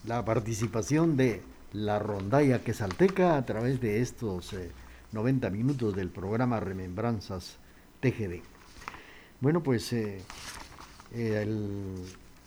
La 0.06 0.26
participación 0.26 1.16
de 1.16 1.42
la 1.72 1.98
rondalla 1.98 2.60
quesalteca 2.60 3.38
a 3.38 3.46
través 3.46 3.80
de 3.80 4.02
estos 4.02 4.52
eh, 4.52 4.70
90 5.14 5.50
minutos 5.50 5.96
del 5.96 6.10
programa 6.10 6.60
Remembranzas 6.60 7.56
TGD. 8.02 8.42
Bueno, 9.40 9.64
pues 9.64 9.94
eh, 9.94 10.20
eh, 11.14 11.48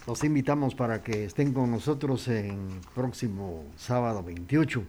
los 0.07 0.23
invitamos 0.23 0.75
para 0.75 1.03
que 1.03 1.25
estén 1.25 1.55
con 1.55 1.71
nosotros 1.71 2.29
en 2.29 2.69
próximo 2.95 3.65
sábado 3.79 4.23
28 4.23 4.85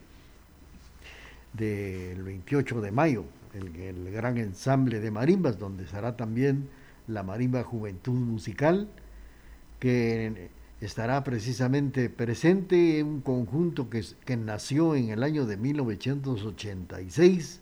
del 1.53 2.21
28 2.21 2.81
de 2.81 2.91
mayo 2.91 3.23
el, 3.53 3.73
el 3.77 4.11
gran 4.11 4.37
ensamble 4.37 4.99
de 4.99 5.09
marimbas, 5.09 5.57
donde 5.57 5.85
estará 5.85 6.17
también 6.17 6.67
la 7.07 7.23
Marimba 7.23 7.63
Juventud 7.63 8.13
Musical, 8.13 8.87
que 9.79 10.49
estará 10.81 11.23
precisamente 11.23 12.09
presente 12.09 12.99
en 12.99 13.07
un 13.07 13.21
conjunto 13.21 13.87
que, 13.89 14.37
nació 14.37 14.95
en 14.95 15.09
el 15.09 15.23
año 15.23 15.45
de 15.45 15.57
1986. 15.57 17.61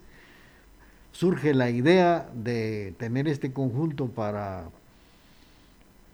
Surge 1.11 1.53
la 1.53 1.69
idea 1.69 2.29
de 2.33 2.93
tener 2.97 3.27
este 3.27 3.51
conjunto 3.51 4.07
para 4.07 4.69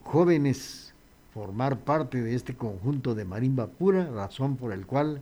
jóvenes 0.03 0.93
formar 1.33 1.79
parte 1.79 2.21
de 2.21 2.33
este 2.33 2.55
conjunto 2.55 3.13
de 3.13 3.25
marimba 3.25 3.67
pura, 3.67 4.09
razón 4.09 4.55
por 4.55 4.71
el 4.71 4.85
cual 4.85 5.21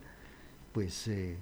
pues 0.71 1.07
eh, 1.07 1.37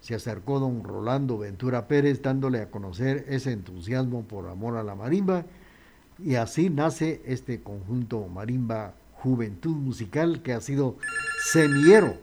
se 0.00 0.14
acercó 0.14 0.60
don 0.60 0.82
Rolando 0.82 1.38
Ventura 1.38 1.86
Pérez 1.86 2.22
dándole 2.22 2.62
a 2.62 2.70
conocer 2.70 3.26
ese 3.28 3.52
entusiasmo 3.52 4.22
por 4.22 4.48
amor 4.48 4.76
a 4.76 4.82
la 4.82 4.94
marimba 4.94 5.44
y 6.18 6.36
así 6.36 6.70
nace 6.70 7.22
este 7.26 7.62
conjunto 7.62 8.26
marimba 8.28 8.94
Juventud 9.14 9.74
Musical 9.74 10.42
que 10.42 10.52
ha 10.52 10.60
sido 10.60 10.96
semiero, 11.42 12.16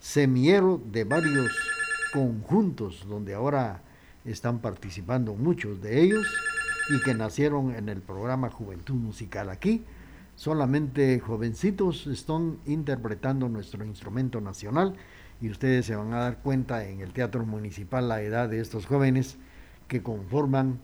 semiero 0.00 0.80
de 0.90 1.04
varios 1.04 1.50
conjuntos 2.12 3.06
donde 3.08 3.34
ahora 3.34 3.82
están 4.24 4.60
participando 4.60 5.34
muchos 5.34 5.82
de 5.82 6.00
ellos 6.00 6.26
y 6.90 7.02
que 7.02 7.14
nacieron 7.14 7.74
en 7.74 7.88
el 7.88 8.00
programa 8.00 8.50
Juventud 8.50 8.94
Musical 8.94 9.50
aquí. 9.50 9.84
Solamente 10.36 11.18
jovencitos 11.18 12.06
están 12.06 12.58
interpretando 12.64 13.48
nuestro 13.48 13.84
instrumento 13.84 14.40
nacional 14.40 14.94
y 15.40 15.50
ustedes 15.50 15.86
se 15.86 15.96
van 15.96 16.12
a 16.12 16.18
dar 16.18 16.38
cuenta 16.38 16.86
en 16.86 17.00
el 17.00 17.12
Teatro 17.12 17.44
Municipal 17.44 18.08
la 18.08 18.22
edad 18.22 18.48
de 18.48 18.60
estos 18.60 18.86
jóvenes 18.86 19.36
que 19.88 20.02
conforman 20.02 20.78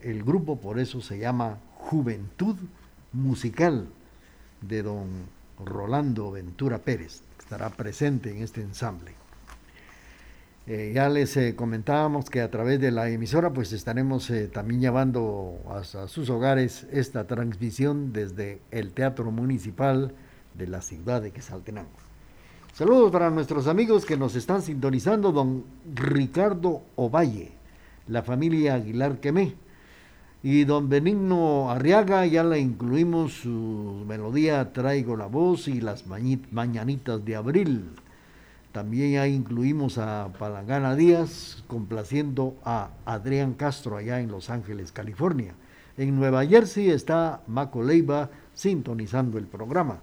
el 0.00 0.22
grupo, 0.22 0.60
por 0.60 0.78
eso 0.78 1.00
se 1.00 1.18
llama 1.18 1.58
Juventud 1.78 2.56
Musical 3.12 3.86
de 4.60 4.82
don 4.82 5.08
Rolando 5.64 6.30
Ventura 6.32 6.78
Pérez, 6.78 7.22
que 7.36 7.42
estará 7.42 7.70
presente 7.70 8.30
en 8.30 8.42
este 8.42 8.60
ensamble. 8.60 9.14
Eh, 10.66 10.92
ya 10.94 11.10
les 11.10 11.36
eh, 11.36 11.54
comentábamos 11.54 12.30
que 12.30 12.40
a 12.40 12.50
través 12.50 12.80
de 12.80 12.90
la 12.90 13.10
emisora 13.10 13.52
pues 13.52 13.72
estaremos 13.74 14.30
eh, 14.30 14.48
también 14.48 14.80
llevando 14.80 15.58
hasta 15.68 16.08
sus 16.08 16.30
hogares 16.30 16.86
esta 16.90 17.26
transmisión 17.26 18.14
desde 18.14 18.62
el 18.70 18.94
Teatro 18.94 19.30
Municipal 19.30 20.14
de 20.54 20.66
la 20.66 20.80
ciudad 20.80 21.20
de 21.20 21.32
Quetzaltenango. 21.32 21.90
Saludos 22.72 23.12
para 23.12 23.28
nuestros 23.28 23.66
amigos 23.66 24.06
que 24.06 24.16
nos 24.16 24.36
están 24.36 24.62
sintonizando, 24.62 25.32
don 25.32 25.64
Ricardo 25.94 26.82
Ovalle, 26.96 27.52
la 28.08 28.22
familia 28.22 28.74
Aguilar 28.74 29.20
Quemé, 29.20 29.54
y 30.46 30.66
don 30.66 30.90
Benigno 30.90 31.70
Arriaga, 31.70 32.26
ya 32.26 32.44
le 32.44 32.60
incluimos 32.60 33.32
su 33.32 34.04
melodía 34.06 34.74
Traigo 34.74 35.16
la 35.16 35.24
voz 35.24 35.68
y 35.68 35.80
las 35.80 36.04
mañanitas 36.06 37.24
de 37.24 37.34
abril. 37.34 37.86
También 38.70 39.12
ya 39.12 39.26
incluimos 39.26 39.96
a 39.96 40.34
Palangana 40.38 40.96
Díaz, 40.96 41.64
complaciendo 41.66 42.58
a 42.62 42.90
Adrián 43.06 43.54
Castro 43.54 43.96
allá 43.96 44.20
en 44.20 44.30
Los 44.30 44.50
Ángeles, 44.50 44.92
California. 44.92 45.54
En 45.96 46.14
Nueva 46.14 46.44
Jersey 46.44 46.90
está 46.90 47.40
Maco 47.46 47.82
Leiva 47.82 48.28
sintonizando 48.52 49.38
el 49.38 49.46
programa. 49.46 50.00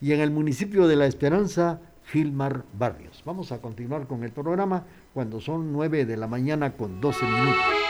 Y 0.00 0.12
en 0.12 0.20
el 0.20 0.30
municipio 0.30 0.86
de 0.86 0.94
La 0.94 1.06
Esperanza, 1.06 1.80
Gilmar 2.12 2.62
Barrios. 2.78 3.24
Vamos 3.26 3.50
a 3.50 3.60
continuar 3.60 4.06
con 4.06 4.22
el 4.22 4.30
programa 4.30 4.84
cuando 5.12 5.40
son 5.40 5.72
9 5.72 6.04
de 6.04 6.16
la 6.16 6.28
mañana 6.28 6.74
con 6.76 7.00
12 7.00 7.26
minutos. 7.26 7.89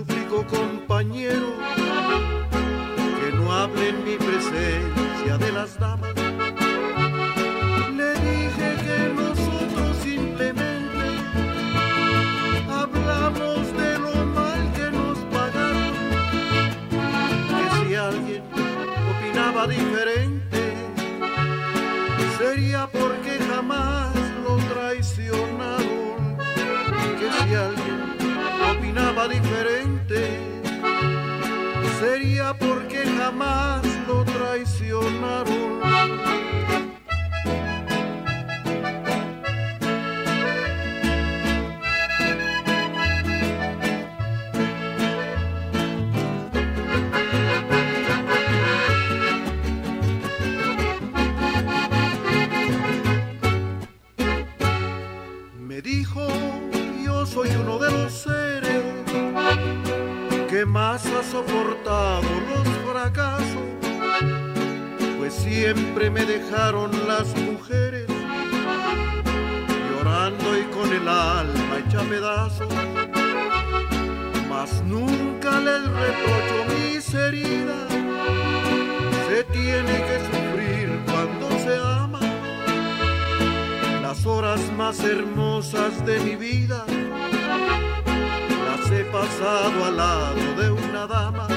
Le 0.00 0.06
suplico 0.06 0.69
jamás 33.30 33.82
lo 34.08 34.24
traicionaron. 34.24 35.39
Más 84.90 85.04
hermosas 85.04 86.04
de 86.04 86.18
mi 86.18 86.34
vida 86.34 86.84
las 88.66 88.90
he 88.90 89.04
pasado 89.04 89.84
al 89.84 89.96
lado 89.96 90.60
de 90.60 90.70
una 90.72 91.06
dama. 91.06 91.49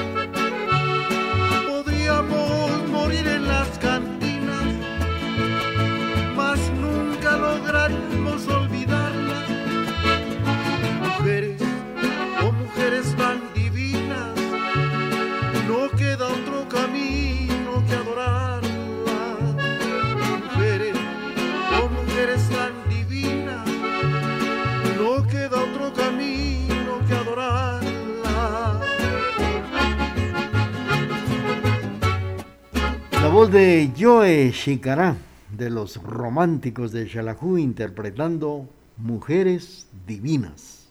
Voz 33.34 33.50
de 33.50 33.92
Joe 33.98 34.52
Chicará, 34.52 35.16
de 35.50 35.68
los 35.68 36.00
románticos 36.00 36.92
de 36.92 37.08
Xalajú 37.08 37.58
interpretando 37.58 38.68
Mujeres 38.96 39.88
Divinas 40.06 40.88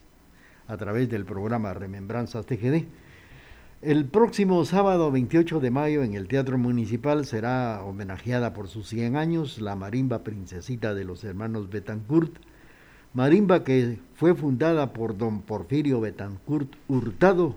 a 0.68 0.76
través 0.76 1.08
del 1.08 1.24
programa 1.24 1.72
Remembranzas 1.72 2.44
TGD. 2.44 2.84
El 3.80 4.04
próximo 4.04 4.62
sábado 4.66 5.10
28 5.10 5.58
de 5.58 5.70
mayo 5.70 6.02
en 6.02 6.12
el 6.12 6.28
Teatro 6.28 6.58
Municipal 6.58 7.24
será 7.24 7.82
homenajeada 7.82 8.52
por 8.52 8.68
sus 8.68 8.88
100 8.90 9.16
años 9.16 9.58
la 9.58 9.74
marimba 9.74 10.18
princesita 10.18 10.92
de 10.92 11.04
los 11.04 11.24
hermanos 11.24 11.70
Betancourt, 11.70 12.34
marimba 13.14 13.64
que 13.64 13.98
fue 14.16 14.34
fundada 14.34 14.92
por 14.92 15.16
don 15.16 15.40
Porfirio 15.40 15.98
Betancourt 15.98 16.74
Hurtado 16.88 17.56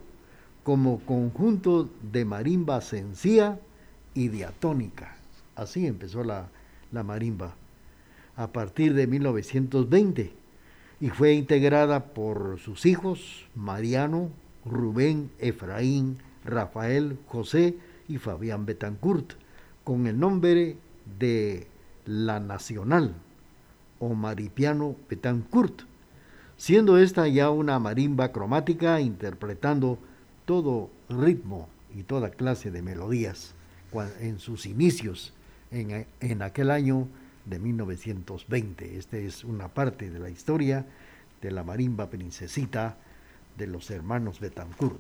como 0.64 1.00
conjunto 1.00 1.90
de 2.10 2.24
marimba 2.24 2.80
sencilla 2.80 3.60
y 4.18 4.30
diatónica. 4.30 5.16
Así 5.56 5.86
empezó 5.86 6.24
la, 6.24 6.48
la 6.92 7.04
marimba 7.04 7.54
a 8.36 8.48
partir 8.48 8.96
de 8.96 9.06
1920 9.06 10.34
y 11.00 11.10
fue 11.10 11.34
integrada 11.34 12.06
por 12.06 12.58
sus 12.60 12.88
hijos 12.88 13.46
Mariano, 13.54 14.32
Rubén, 14.66 15.30
Efraín, 15.38 16.18
Rafael, 16.44 17.20
José 17.28 17.78
y 18.08 18.18
Fabián 18.18 18.66
Betancourt, 18.66 19.34
con 19.84 20.08
el 20.08 20.20
nombre 20.20 20.78
de 21.20 21.68
La 22.06 22.40
Nacional 22.40 23.14
o 24.00 24.16
Maripiano 24.16 24.96
Betancourt, 25.08 25.84
siendo 26.58 26.98
esta 26.98 27.28
ya 27.28 27.52
una 27.52 27.78
marimba 27.78 28.32
cromática 28.32 29.00
interpretando 29.00 30.00
todo 30.46 30.90
ritmo 31.08 31.70
y 31.96 32.02
toda 32.02 32.32
clase 32.32 32.72
de 32.72 32.82
melodías 32.82 33.54
en 34.02 34.40
sus 34.40 34.66
inicios 34.66 35.34
en, 35.72 36.06
en 36.20 36.42
aquel 36.42 36.72
año 36.72 37.08
de 37.46 37.60
1920. 37.60 38.98
Esta 38.98 39.18
es 39.18 39.44
una 39.44 39.68
parte 39.68 40.10
de 40.10 40.20
la 40.20 40.30
historia 40.30 40.86
de 41.42 41.52
la 41.52 41.64
marimba 41.64 42.10
princesita 42.10 42.98
de 43.58 43.68
los 43.68 43.90
hermanos 43.90 44.40
Betancourt. 44.40 45.00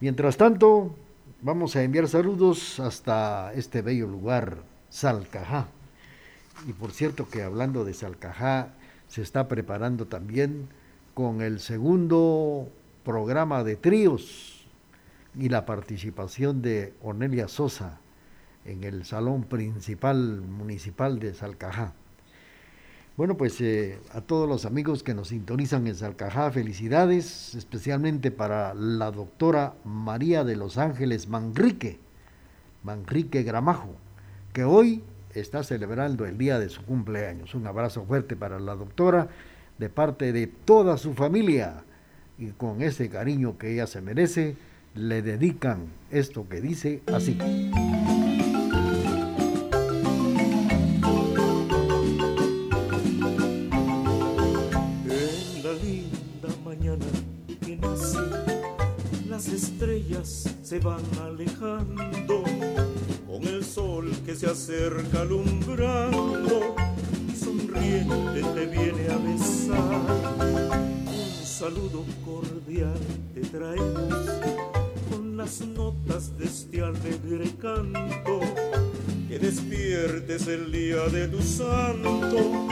Mientras 0.00 0.36
tanto, 0.36 0.94
vamos 1.42 1.76
a 1.76 1.82
enviar 1.82 2.08
saludos 2.08 2.80
hasta 2.80 3.52
este 3.54 3.82
bello 3.82 4.06
lugar, 4.06 4.58
Salcajá. 4.90 5.68
Y 6.66 6.72
por 6.72 6.92
cierto 6.92 7.28
que 7.28 7.42
hablando 7.42 7.84
de 7.84 7.94
Salcajá, 7.94 8.74
se 9.08 9.22
está 9.22 9.48
preparando 9.48 10.06
también 10.06 10.68
con 11.14 11.42
el 11.42 11.60
segundo 11.60 12.68
programa 13.04 13.64
de 13.64 13.76
tríos 13.76 14.51
y 15.38 15.48
la 15.48 15.64
participación 15.66 16.62
de 16.62 16.94
Onelia 17.02 17.48
Sosa 17.48 18.00
en 18.64 18.84
el 18.84 19.04
salón 19.04 19.44
principal 19.44 20.42
municipal 20.42 21.18
de 21.18 21.34
Salcajá. 21.34 21.94
Bueno, 23.16 23.36
pues 23.36 23.60
eh, 23.60 23.98
a 24.12 24.22
todos 24.22 24.48
los 24.48 24.64
amigos 24.64 25.02
que 25.02 25.14
nos 25.14 25.28
sintonizan 25.28 25.86
en 25.86 25.94
Salcajá, 25.94 26.50
felicidades, 26.50 27.54
especialmente 27.54 28.30
para 28.30 28.72
la 28.72 29.10
doctora 29.10 29.74
María 29.84 30.44
de 30.44 30.56
los 30.56 30.78
Ángeles 30.78 31.28
Manrique, 31.28 31.98
Manrique 32.82 33.42
Gramajo, 33.42 33.94
que 34.54 34.64
hoy 34.64 35.02
está 35.34 35.62
celebrando 35.62 36.24
el 36.24 36.38
día 36.38 36.58
de 36.58 36.68
su 36.70 36.82
cumpleaños. 36.84 37.54
Un 37.54 37.66
abrazo 37.66 38.04
fuerte 38.04 38.34
para 38.34 38.58
la 38.58 38.74
doctora 38.74 39.28
de 39.78 39.88
parte 39.88 40.32
de 40.32 40.46
toda 40.46 40.96
su 40.96 41.14
familia 41.14 41.84
y 42.38 42.48
con 42.52 42.82
ese 42.82 43.10
cariño 43.10 43.58
que 43.58 43.72
ella 43.72 43.86
se 43.86 44.00
merece, 44.00 44.56
le 44.94 45.22
dedican 45.22 45.86
esto 46.10 46.46
que 46.48 46.60
dice 46.60 47.02
así. 47.12 47.36
En 47.40 47.62
la 55.62 55.72
linda 55.82 56.48
mañana 56.64 57.06
que 57.64 57.76
nace, 57.76 58.18
las 59.28 59.48
estrellas 59.48 60.54
se 60.62 60.78
van 60.78 61.02
alejando, 61.22 62.44
con 63.26 63.42
el 63.44 63.64
sol 63.64 64.10
que 64.26 64.34
se 64.34 64.46
acerca 64.46 65.22
alumbrando, 65.22 66.76
sonriente 67.34 68.42
te 68.54 68.66
viene 68.66 69.08
a 69.08 69.16
besar. 69.16 70.02
Un 71.06 71.46
saludo 71.46 72.04
cordial 72.24 73.00
te 73.34 73.40
traemos 73.40 74.31
las 75.42 75.60
notas 75.66 76.38
de 76.38 76.44
este 76.44 76.82
alegre 76.82 77.50
canto. 77.60 78.38
Que 79.28 79.40
despiertes 79.40 80.46
el 80.46 80.70
día 80.70 81.08
de 81.08 81.26
tu 81.26 81.42
santo 81.42 82.68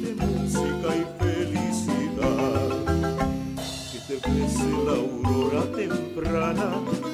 de 0.00 0.14
música 0.14 0.88
y 0.96 1.04
felicidad. 1.22 2.70
Que 3.92 3.98
te 4.08 4.30
bese 4.30 4.70
la 4.86 4.94
aurora 5.02 5.62
temprana 5.76 7.11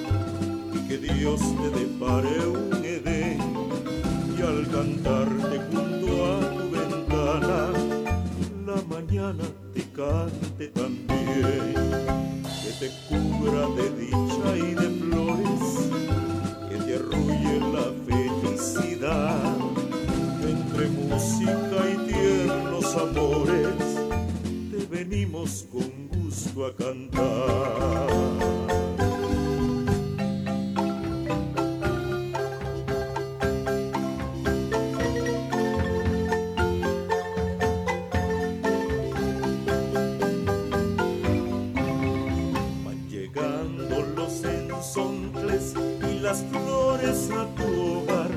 flores 46.50 47.30
a 47.30 47.46
tu 47.54 47.98
hogar 47.98 48.30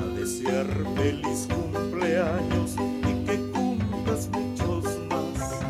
a 0.00 0.18
desear 0.18 0.66
feliz 0.96 1.48
cumpleaños 1.48 2.76
y 3.08 3.24
que 3.24 3.36
cumplas 3.52 4.28
muchos 4.28 4.84
más. 5.08 5.60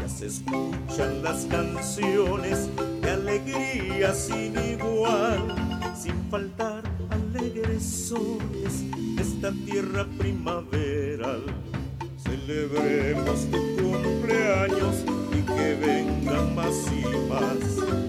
Ya 0.00 0.08
se 0.08 0.26
escuchan 0.26 1.22
las 1.22 1.44
canciones 1.46 2.68
de 3.00 3.10
alegría 3.10 4.14
sin 4.14 4.54
igual, 4.58 5.54
sin 5.96 6.14
faltar 6.30 6.82
alegres 7.10 7.82
sones 7.82 8.90
de 9.16 9.22
esta 9.22 9.52
tierra 9.64 10.06
primaveral. 10.18 11.42
Celebremos 12.16 13.46
tu 13.50 13.58
cumpleaños 13.82 15.04
y 15.32 15.42
que 15.42 15.74
vengan 15.74 16.54
más 16.54 16.74
y 16.92 17.28
más. 17.28 18.03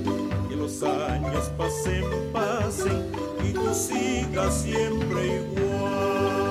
Años 0.83 1.49
pasen, 1.57 2.03
pasen 2.33 3.09
y 3.43 3.53
tú 3.53 3.73
sigas 3.73 4.61
siempre 4.61 5.37
igual. 5.37 6.44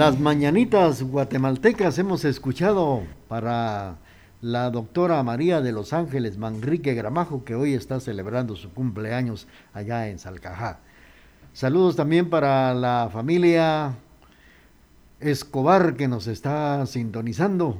Las 0.00 0.18
mañanitas 0.18 1.02
guatemaltecas 1.02 1.98
hemos 1.98 2.24
escuchado 2.24 3.02
para 3.28 3.98
la 4.40 4.70
doctora 4.70 5.22
María 5.22 5.60
de 5.60 5.72
los 5.72 5.92
Ángeles 5.92 6.38
Manrique 6.38 6.94
Gramajo, 6.94 7.44
que 7.44 7.54
hoy 7.54 7.74
está 7.74 8.00
celebrando 8.00 8.56
su 8.56 8.72
cumpleaños 8.72 9.46
allá 9.74 10.08
en 10.08 10.18
Salcajá. 10.18 10.78
Saludos 11.52 11.96
también 11.96 12.30
para 12.30 12.72
la 12.72 13.10
familia 13.12 13.94
Escobar 15.20 15.94
que 15.96 16.08
nos 16.08 16.28
está 16.28 16.86
sintonizando 16.86 17.76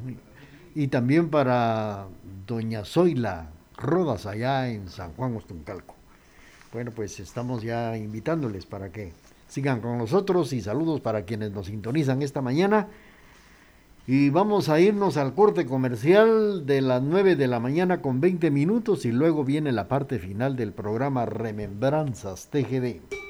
y 0.75 0.89
también 0.89 1.31
para 1.31 2.05
doña 2.47 2.85
Zoila 2.85 3.49
Rodas 3.79 4.27
allá 4.27 4.69
en 4.69 4.91
San 4.91 5.15
Juan 5.15 5.37
Ostuncalco. 5.37 5.95
Bueno, 6.71 6.91
pues 6.91 7.19
estamos 7.19 7.63
ya 7.63 7.97
invitándoles 7.97 8.67
para 8.67 8.93
que 8.93 9.15
sigan 9.51 9.81
con 9.81 9.99
nosotros 9.99 10.53
y 10.53 10.61
saludos 10.61 11.01
para 11.01 11.25
quienes 11.25 11.51
nos 11.51 11.67
sintonizan 11.67 12.23
esta 12.23 12.41
mañana. 12.41 12.89
Y 14.07 14.31
vamos 14.31 14.69
a 14.69 14.81
irnos 14.81 15.17
al 15.17 15.35
corte 15.35 15.67
comercial 15.67 16.65
de 16.67 16.81
las 16.81 17.03
9 17.03 17.37
de 17.37 17.47
la 17.47 17.61
mañana 17.61 18.01
con 18.01 18.21
20 18.21 18.51
minutos 18.51 19.05
y 19.05 19.13
luego 19.13 19.45
viene 19.45 19.73
la 19.73 19.89
parte 19.89 20.19
final 20.19 20.57
del 20.57 20.73
programa 20.73 21.27
Remembranzas 21.27 22.49
TGD. 22.51 23.30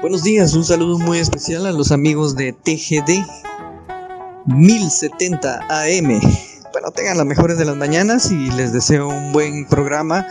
Buenos 0.00 0.22
días, 0.22 0.54
un 0.54 0.64
saludo 0.64 0.96
muy 0.96 1.18
especial 1.18 1.66
a 1.66 1.72
los 1.72 1.90
amigos 1.90 2.36
de 2.36 2.52
TGD 2.52 3.26
1070 4.46 5.66
AM. 5.68 6.20
Bueno, 6.72 6.92
tengan 6.94 7.16
las 7.16 7.26
mejores 7.26 7.58
de 7.58 7.64
las 7.64 7.74
mañanas 7.74 8.30
y 8.30 8.48
les 8.52 8.72
deseo 8.72 9.08
un 9.08 9.32
buen 9.32 9.66
programa. 9.66 10.24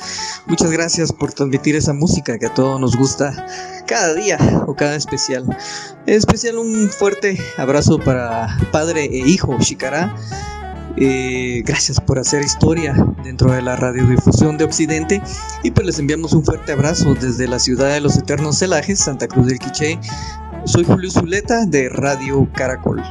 Muchas 0.45 0.72
gracias 0.72 1.11
por 1.11 1.34
transmitir 1.34 1.76
esa 1.76 1.91
música 1.91 2.39
que 2.39 2.45
a 2.45 2.53
todos 2.53 2.80
nos 2.80 2.95
gusta 2.95 3.45
cada 3.86 4.13
día 4.13 4.38
o 4.68 4.74
cada 4.74 4.95
especial. 4.95 5.45
En 6.05 6.13
especial 6.13 6.57
un 6.57 6.89
fuerte 6.89 7.38
abrazo 7.57 7.99
para 7.99 8.57
padre 8.72 9.03
e 9.03 9.18
hijo 9.28 9.59
Shikara. 9.59 10.15
Eh, 11.00 11.62
gracias 11.64 12.00
por 12.02 12.18
hacer 12.18 12.41
historia 12.41 12.95
dentro 13.24 13.52
de 13.52 13.62
la 13.62 13.76
radiodifusión 13.76 14.58
de 14.58 14.66
Occidente 14.66 15.22
y 15.64 15.70
pues 15.70 15.86
les 15.86 16.00
enviamos 16.00 16.34
un 16.34 16.43
fuerte 16.43 16.72
abrazo 16.72 17.14
desde 17.14 17.48
la 17.48 17.60
ciudad 17.60 17.93
de 17.93 18.02
los 18.02 18.18
eternos 18.18 18.58
celajes, 18.58 19.00
Santa 19.00 19.28
Cruz 19.28 19.45
del 19.45 19.60
Quiché. 19.60 20.00
Soy 20.66 20.84
Julio 20.86 21.12
Zuleta 21.12 21.66
de 21.68 21.89
Radio 21.89 22.50
Caracol. 22.54 23.04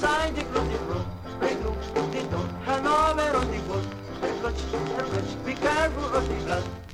sai 0.00 0.30
de 0.32 0.42
cruz 0.44 0.68
de 0.68 0.78
cruz, 0.86 1.06
de 1.40 1.56
cruz, 1.60 2.10
de 2.12 2.22
tom, 2.28 2.46
Hannover 2.66 3.34
ou 3.34 3.44
de 3.46 3.58
Wolf, 3.66 3.86
de 4.20 4.28
Klutsch, 4.40 4.62
de 4.70 5.02
Klutsch, 5.10 5.36
Picarbo 5.44 6.00
ou 6.14 6.20
de 6.20 6.44
Blanc. 6.44 6.85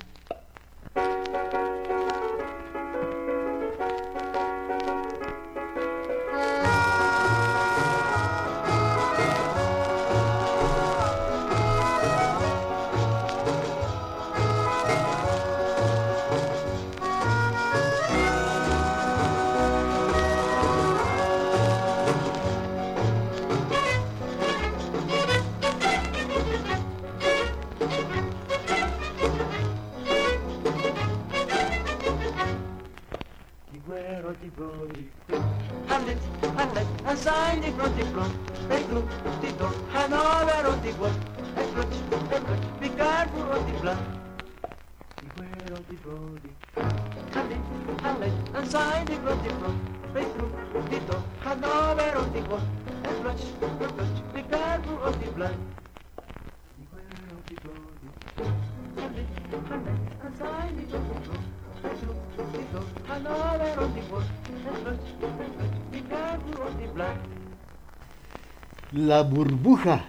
La 69.12 69.24
burbuja. 69.24 70.06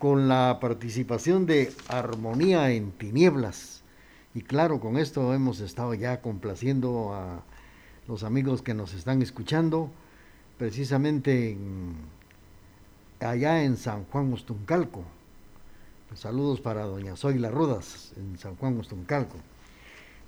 Con 0.00 0.26
la 0.26 0.58
participación 0.60 1.46
de 1.46 1.72
Armonía 1.86 2.72
en 2.72 2.90
Tinieblas. 2.90 3.82
Y 4.34 4.40
claro, 4.40 4.80
con 4.80 4.96
esto 4.96 5.32
hemos 5.34 5.60
estado 5.60 5.94
ya 5.94 6.20
complaciendo 6.20 7.14
a 7.14 7.44
los 8.08 8.24
amigos 8.24 8.60
que 8.60 8.74
nos 8.74 8.92
están 8.92 9.22
escuchando, 9.22 9.88
precisamente 10.58 11.52
en- 11.52 11.94
allá 13.20 13.62
en 13.62 13.76
San 13.76 14.02
Juan 14.06 14.32
Ostuncalco. 14.32 15.04
Pues 16.08 16.18
saludos 16.18 16.60
para 16.60 16.86
doña 16.86 17.14
Zoila 17.14 17.52
Rodas 17.52 18.14
en 18.16 18.36
San 18.36 18.56
Juan 18.56 18.80
Ostuncalco. 18.80 19.36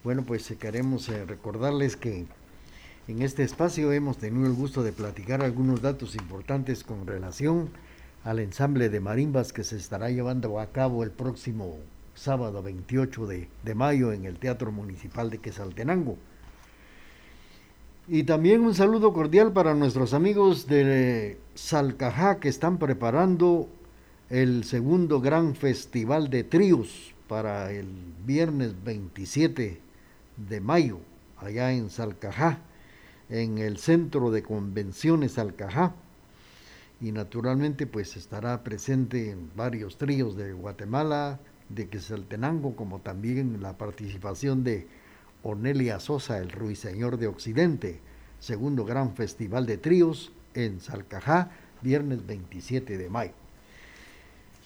Bueno, 0.05 0.23
pues 0.23 0.49
eh, 0.49 0.59
queremos 0.59 1.09
eh, 1.09 1.25
recordarles 1.25 1.97
que 1.97 2.25
en 3.09 3.23
este 3.23 3.45
espacio 3.45 3.93
hemos 3.93 4.19
tenido 4.19 4.47
el 4.47 4.55
gusto 4.55 4.83
de 4.83 4.93
platicar 4.93 5.43
algunos 5.43 5.81
datos 5.81 6.17
importantes 6.17 6.83
con 6.83 7.07
relación 7.07 7.69
al 8.25 8.41
ensamble 8.41 8.89
de 8.89 8.99
marimbas 8.99 9.53
que 9.53 9.63
se 9.63 9.77
estará 9.77 10.11
llevando 10.11 10.59
a 10.59 10.67
cabo 10.67 11.05
el 11.05 11.13
próximo 11.13 11.77
sábado 12.17 12.63
28 12.63 13.27
de, 13.27 13.49
de 13.63 13.75
mayo 13.77 14.13
en 14.13 14.25
el 14.25 14.39
Teatro 14.39 14.73
Municipal 14.73 15.31
de 15.31 15.39
Quesaltenango. 15.39 16.17
Y 18.09 18.25
también 18.25 18.63
un 18.63 18.75
saludo 18.75 19.13
cordial 19.13 19.53
para 19.53 19.75
nuestros 19.75 20.13
amigos 20.13 20.67
de 20.67 21.39
Salcajá 21.55 22.41
que 22.41 22.49
están 22.49 22.79
preparando 22.79 23.69
el 24.31 24.65
segundo 24.65 25.21
gran 25.21 25.55
festival 25.55 26.29
de 26.31 26.43
tríos 26.43 27.15
para 27.29 27.71
el 27.71 27.89
viernes 28.25 28.75
27 28.85 29.81
de 30.37 30.61
mayo, 30.61 30.99
allá 31.39 31.73
en 31.73 31.91
Salcajá, 31.91 32.59
en 33.29 33.59
el 33.59 33.79
Centro 33.79 34.31
de 34.31 34.43
Convenciones 34.43 35.33
Salcajá. 35.33 35.95
y 36.99 37.13
naturalmente 37.13 37.87
pues 37.87 38.17
estará 38.17 38.65
presente 38.65 39.31
en 39.31 39.51
varios 39.55 39.99
tríos 39.99 40.35
de 40.35 40.55
Guatemala, 40.55 41.41
de 41.69 41.89
Quetzaltenango, 41.89 42.75
como 42.75 43.01
también 43.01 43.61
la 43.61 43.77
participación 43.77 44.65
de 44.65 44.87
Onelia 45.43 46.01
Sosa, 46.01 46.39
el 46.39 46.51
ruiseñor 46.51 47.19
de 47.19 47.27
Occidente, 47.27 48.01
segundo 48.41 48.85
gran 48.87 49.15
festival 49.15 49.67
de 49.67 49.77
tríos 49.77 50.33
en 50.55 50.81
Salcajá, 50.81 51.51
viernes 51.83 52.27
27 52.27 52.97
de 52.97 53.11
mayo. 53.11 53.33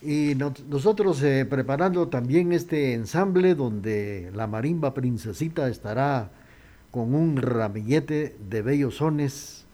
Y 0.03 0.35
nosotros 0.69 1.23
eh, 1.23 1.45
preparando 1.45 2.09
también 2.09 2.53
este 2.53 2.95
ensamble 2.95 3.55
donde 3.55 4.31
la 4.35 4.47
marimba 4.47 4.95
princesita 4.95 5.69
estará 5.69 6.31
con 6.91 7.14
un 7.14 7.36
ramillete 7.36 8.36
de 8.49 8.62
bellos 8.62 8.97
sones 8.97 9.64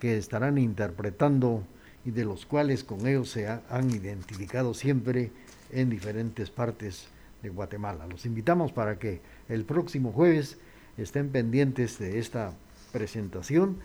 que 0.00 0.16
estarán 0.16 0.58
interpretando 0.58 1.62
y 2.04 2.10
de 2.10 2.24
los 2.24 2.46
cuales 2.46 2.84
con 2.84 3.06
ellos 3.06 3.30
se 3.30 3.48
han 3.48 3.90
identificado 3.90 4.74
siempre 4.74 5.30
en 5.72 5.90
diferentes 5.90 6.50
partes 6.50 7.08
de 7.42 7.48
Guatemala. 7.48 8.06
Los 8.06 8.26
invitamos 8.26 8.72
para 8.72 8.98
que 8.98 9.20
el 9.48 9.64
próximo 9.64 10.12
jueves 10.12 10.58
estén 10.96 11.30
pendientes 11.30 11.98
de 11.98 12.18
esta 12.18 12.52
presentación 12.92 13.76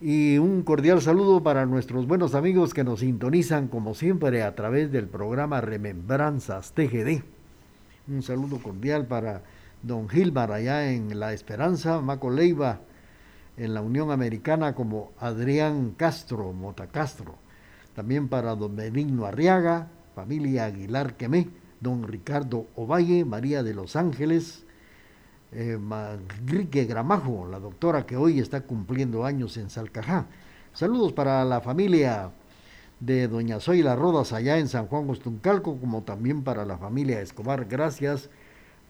y 0.00 0.38
un 0.38 0.62
cordial 0.62 1.02
saludo 1.02 1.42
para 1.42 1.66
nuestros 1.66 2.06
buenos 2.06 2.34
amigos 2.34 2.72
que 2.72 2.84
nos 2.84 3.00
sintonizan 3.00 3.68
como 3.68 3.94
siempre 3.94 4.42
a 4.42 4.54
través 4.54 4.92
del 4.92 5.08
programa 5.08 5.60
Remembranzas 5.60 6.72
TGD. 6.72 7.22
Un 8.06 8.22
saludo 8.22 8.58
cordial 8.58 9.06
para 9.06 9.42
don 9.82 10.08
Gilmar 10.08 10.52
allá 10.52 10.90
en 10.90 11.18
La 11.18 11.32
Esperanza, 11.32 12.00
Maco 12.00 12.30
Leiva 12.30 12.80
en 13.56 13.74
la 13.74 13.82
Unión 13.82 14.10
Americana 14.10 14.74
como 14.74 15.12
Adrián 15.18 15.94
Castro, 15.96 16.52
Mota 16.52 16.86
Castro. 16.86 17.36
También 17.94 18.28
para 18.28 18.54
don 18.54 18.76
Benigno 18.76 19.26
Arriaga, 19.26 19.88
familia 20.14 20.66
Aguilar 20.66 21.16
Quemé, 21.16 21.48
don 21.80 22.04
Ricardo 22.04 22.66
Ovalle, 22.76 23.24
María 23.24 23.62
de 23.62 23.74
los 23.74 23.96
Ángeles, 23.96 24.64
eh, 25.50 25.78
Gramajo, 26.88 27.48
la 27.50 27.58
doctora 27.58 28.06
que 28.06 28.16
hoy 28.16 28.38
está 28.38 28.60
cumpliendo 28.60 29.24
años 29.24 29.56
en 29.56 29.70
Salcajá. 29.70 30.26
Saludos 30.72 31.12
para 31.12 31.44
la 31.44 31.60
familia 31.60 32.30
de 33.00 33.28
doña 33.28 33.58
Zoila 33.58 33.96
Rodas 33.96 34.32
allá 34.32 34.58
en 34.58 34.68
San 34.68 34.86
Juan 34.86 35.06
Gostuncalco, 35.06 35.78
como 35.80 36.02
también 36.02 36.42
para 36.42 36.64
la 36.64 36.78
familia 36.78 37.20
Escobar. 37.20 37.64
Gracias 37.64 38.30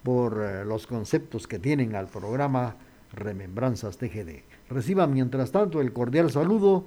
por 0.02 0.42
eh, 0.42 0.64
los 0.64 0.86
conceptos 0.86 1.46
que 1.46 1.58
tienen 1.58 1.94
al 1.94 2.06
programa 2.06 2.76
Remembranzas 3.12 3.98
TGD. 3.98 4.42
Reciba 4.68 5.06
mientras 5.06 5.50
tanto 5.50 5.80
el 5.80 5.92
cordial 5.92 6.30
saludo 6.30 6.86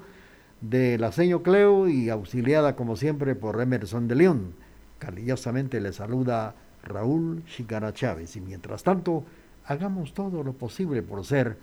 de 0.62 0.98
la 0.98 1.12
seño 1.12 1.42
Cleo 1.42 1.88
y 1.88 2.10
auxiliada 2.10 2.76
como 2.76 2.96
siempre 2.96 3.36
por 3.36 3.60
Emerson 3.60 4.08
de 4.08 4.16
León. 4.16 4.54
Cariñosamente 5.00 5.82
le 5.82 5.92
saluda 5.94 6.56
Raúl 6.84 7.44
Chicara 7.46 7.94
Chávez 7.94 8.36
y 8.36 8.42
mientras 8.42 8.84
tanto 8.84 9.26
hagamos 9.66 10.14
todo 10.14 10.44
lo 10.44 10.54
posible 10.54 11.02
por 11.02 11.26
ser 11.26 11.58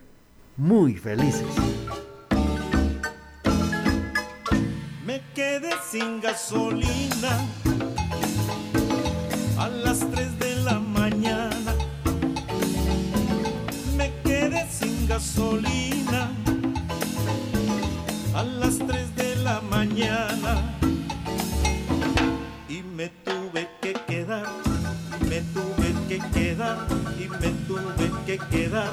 muy 0.57 0.97
felices. 0.97 1.47
Me 5.07 5.23
quedé 5.35 5.71
sin 5.89 6.21
gasolina 6.21 7.47
gasolina 15.09 16.31
a 18.35 18.43
las 18.43 18.79
3 18.79 19.17
de 19.17 19.37
la 19.37 19.61
mañana. 19.63 20.77
Y 22.69 22.83
me 22.83 23.09
tuve 23.25 23.69
que 23.81 23.95
quedar, 24.07 24.47
me 25.29 25.41
tuve 25.55 25.95
que 26.09 26.19
quedar 26.39 26.77
y 27.19 27.29
me 27.29 27.51
tuve 27.67 28.11
que 28.27 28.39
quedar 28.51 28.91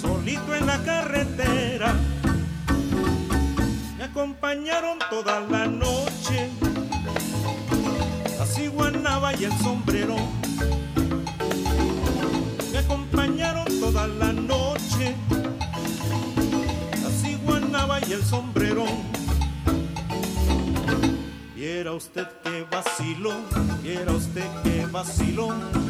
solito 0.00 0.54
en 0.54 0.66
la 0.66 0.78
carretera. 0.84 1.94
Me 3.98 4.04
acompañaron 4.04 4.98
toda 5.10 5.40
la 5.40 5.66
noche, 5.66 6.48
la 8.38 8.46
ciguanaba 8.46 9.34
y 9.34 9.44
el 9.44 9.52
sombrero. 9.58 10.39
Viera 21.80 21.94
usted 21.94 22.26
que 22.44 22.66
vaciló, 22.70 23.32
viera 23.82 24.12
usted 24.12 24.44
que 24.62 24.84
vaciló, 24.84 25.48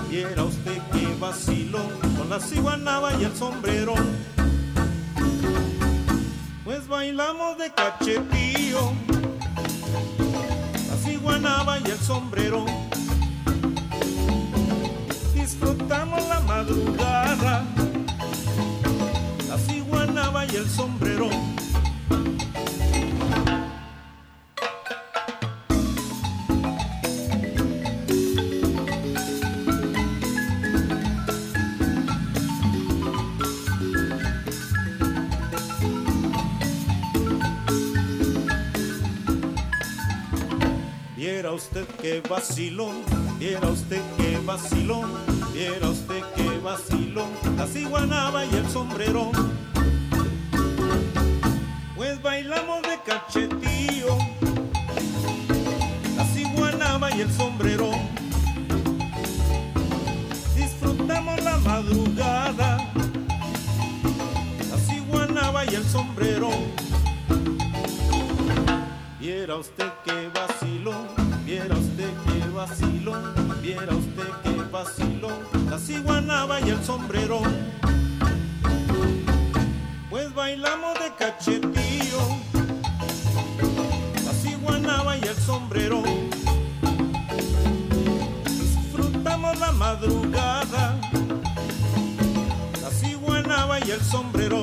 viera 0.09 0.45
usted 0.45 0.81
que 0.93 1.05
vaciló 1.19 1.81
con 2.17 2.31
la 2.31 2.39
ciguanaba 2.39 3.13
y 3.15 3.25
el 3.25 3.35
sombrero. 3.35 3.95
Pues 6.63 6.87
bailamos 6.87 7.59
de 7.59 7.73
cachetío, 7.73 8.93
la 10.89 10.97
ciguanaba 11.05 11.81
y 11.81 11.91
el 11.91 11.99
sombrero. 11.99 12.65
Disfrutamos 15.35 16.25
la 16.29 16.39
madrugada, 16.39 17.65
la 19.49 19.59
ciguanaba 19.59 20.47
y 20.47 20.55
el 20.55 20.71
sombrero. 20.71 21.29
Usted 41.61 41.87
que 42.01 42.23
vacilón, 42.23 43.03
viera 43.39 43.69
usted 43.69 44.01
que 44.17 44.39
vacilón, 44.47 45.11
viera 45.53 45.91
usted 45.91 46.23
que 46.35 46.59
vacilón, 46.59 47.29
la 47.59 47.67
ciguanaba 47.67 48.47
y 48.47 48.55
el 48.55 48.67
sombrero. 48.67 49.31
Pues 51.97 52.23
bailamos 52.23 52.81
de 52.83 52.99
cachetío, 53.05 54.17
la 56.17 56.25
ciguanaba 56.25 57.15
y 57.15 57.21
el 57.21 57.31
sombrero. 57.31 57.91
Disfrutamos 60.57 61.45
la 61.45 61.59
madrugada, 61.59 62.79
la 64.71 64.79
ciguanaba 64.79 65.67
y 65.67 65.75
el 65.75 65.85
sombrero. 65.85 66.49
Viera 69.21 69.57
usted 69.57 69.93
que 70.05 70.29
vacilón, 70.29 71.20
vacilón, 72.61 73.23
viera 73.63 73.95
usted 73.97 74.29
que 74.43 74.51
vacilón, 74.71 75.33
la 75.71 75.79
ciguanaba 75.79 76.61
y 76.61 76.69
el 76.69 76.85
sombrero. 76.85 77.41
Pues 80.11 80.35
bailamos 80.35 80.93
de 80.95 81.11
cachetío, 81.19 82.21
la 84.27 84.33
ciguanaba 84.35 85.17
y 85.17 85.23
el 85.23 85.37
sombrero. 85.37 86.03
Disfrutamos 88.45 89.59
la 89.59 89.73
madrugada, 89.73 91.01
la 92.83 92.91
ciguanaba 92.91 93.79
y 93.81 93.91
el 93.91 94.03
sombrero. 94.03 94.61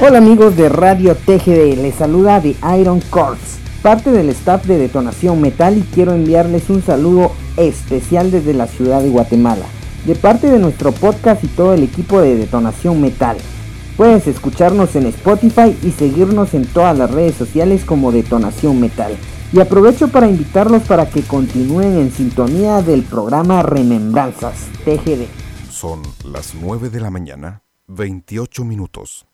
Hola 0.00 0.18
amigos 0.18 0.56
de 0.56 0.68
Radio 0.70 1.14
TGD, 1.14 1.76
les 1.80 1.94
saluda 1.94 2.40
The 2.40 2.56
Iron 2.80 3.00
Corps, 3.10 3.60
parte 3.82 4.10
del 4.10 4.28
staff 4.30 4.66
de 4.66 4.78
Detonación 4.78 5.40
Metal 5.40 5.76
y 5.76 5.82
quiero 5.82 6.12
enviarles 6.12 6.68
un 6.70 6.82
saludo 6.82 7.32
especial 7.56 8.30
desde 8.30 8.54
la 8.54 8.66
ciudad 8.66 9.02
de 9.02 9.10
Guatemala, 9.10 9.66
de 10.04 10.14
parte 10.14 10.50
de 10.50 10.58
nuestro 10.58 10.92
podcast 10.92 11.42
y 11.44 11.48
todo 11.48 11.74
el 11.74 11.82
equipo 11.82 12.20
de 12.20 12.36
Detonación 12.36 13.00
Metal. 13.00 13.36
Puedes 13.96 14.26
escucharnos 14.26 14.94
en 14.96 15.06
Spotify 15.06 15.76
y 15.82 15.90
seguirnos 15.90 16.54
en 16.54 16.66
todas 16.66 16.96
las 16.96 17.10
redes 17.10 17.34
sociales 17.34 17.84
como 17.84 18.12
Detonación 18.12 18.80
Metal. 18.80 19.16
Y 19.52 19.60
aprovecho 19.60 20.08
para 20.08 20.28
invitarlos 20.28 20.82
para 20.82 21.08
que 21.08 21.22
continúen 21.22 21.96
en 21.98 22.12
sintonía 22.12 22.82
del 22.82 23.02
programa 23.02 23.62
Remembranzas 23.62 24.68
TGD. 24.84 25.26
Son 25.70 26.02
las 26.24 26.54
9 26.54 26.90
de 26.90 27.00
la 27.00 27.10
mañana, 27.10 27.62
28 27.86 28.64
minutos. 28.64 29.27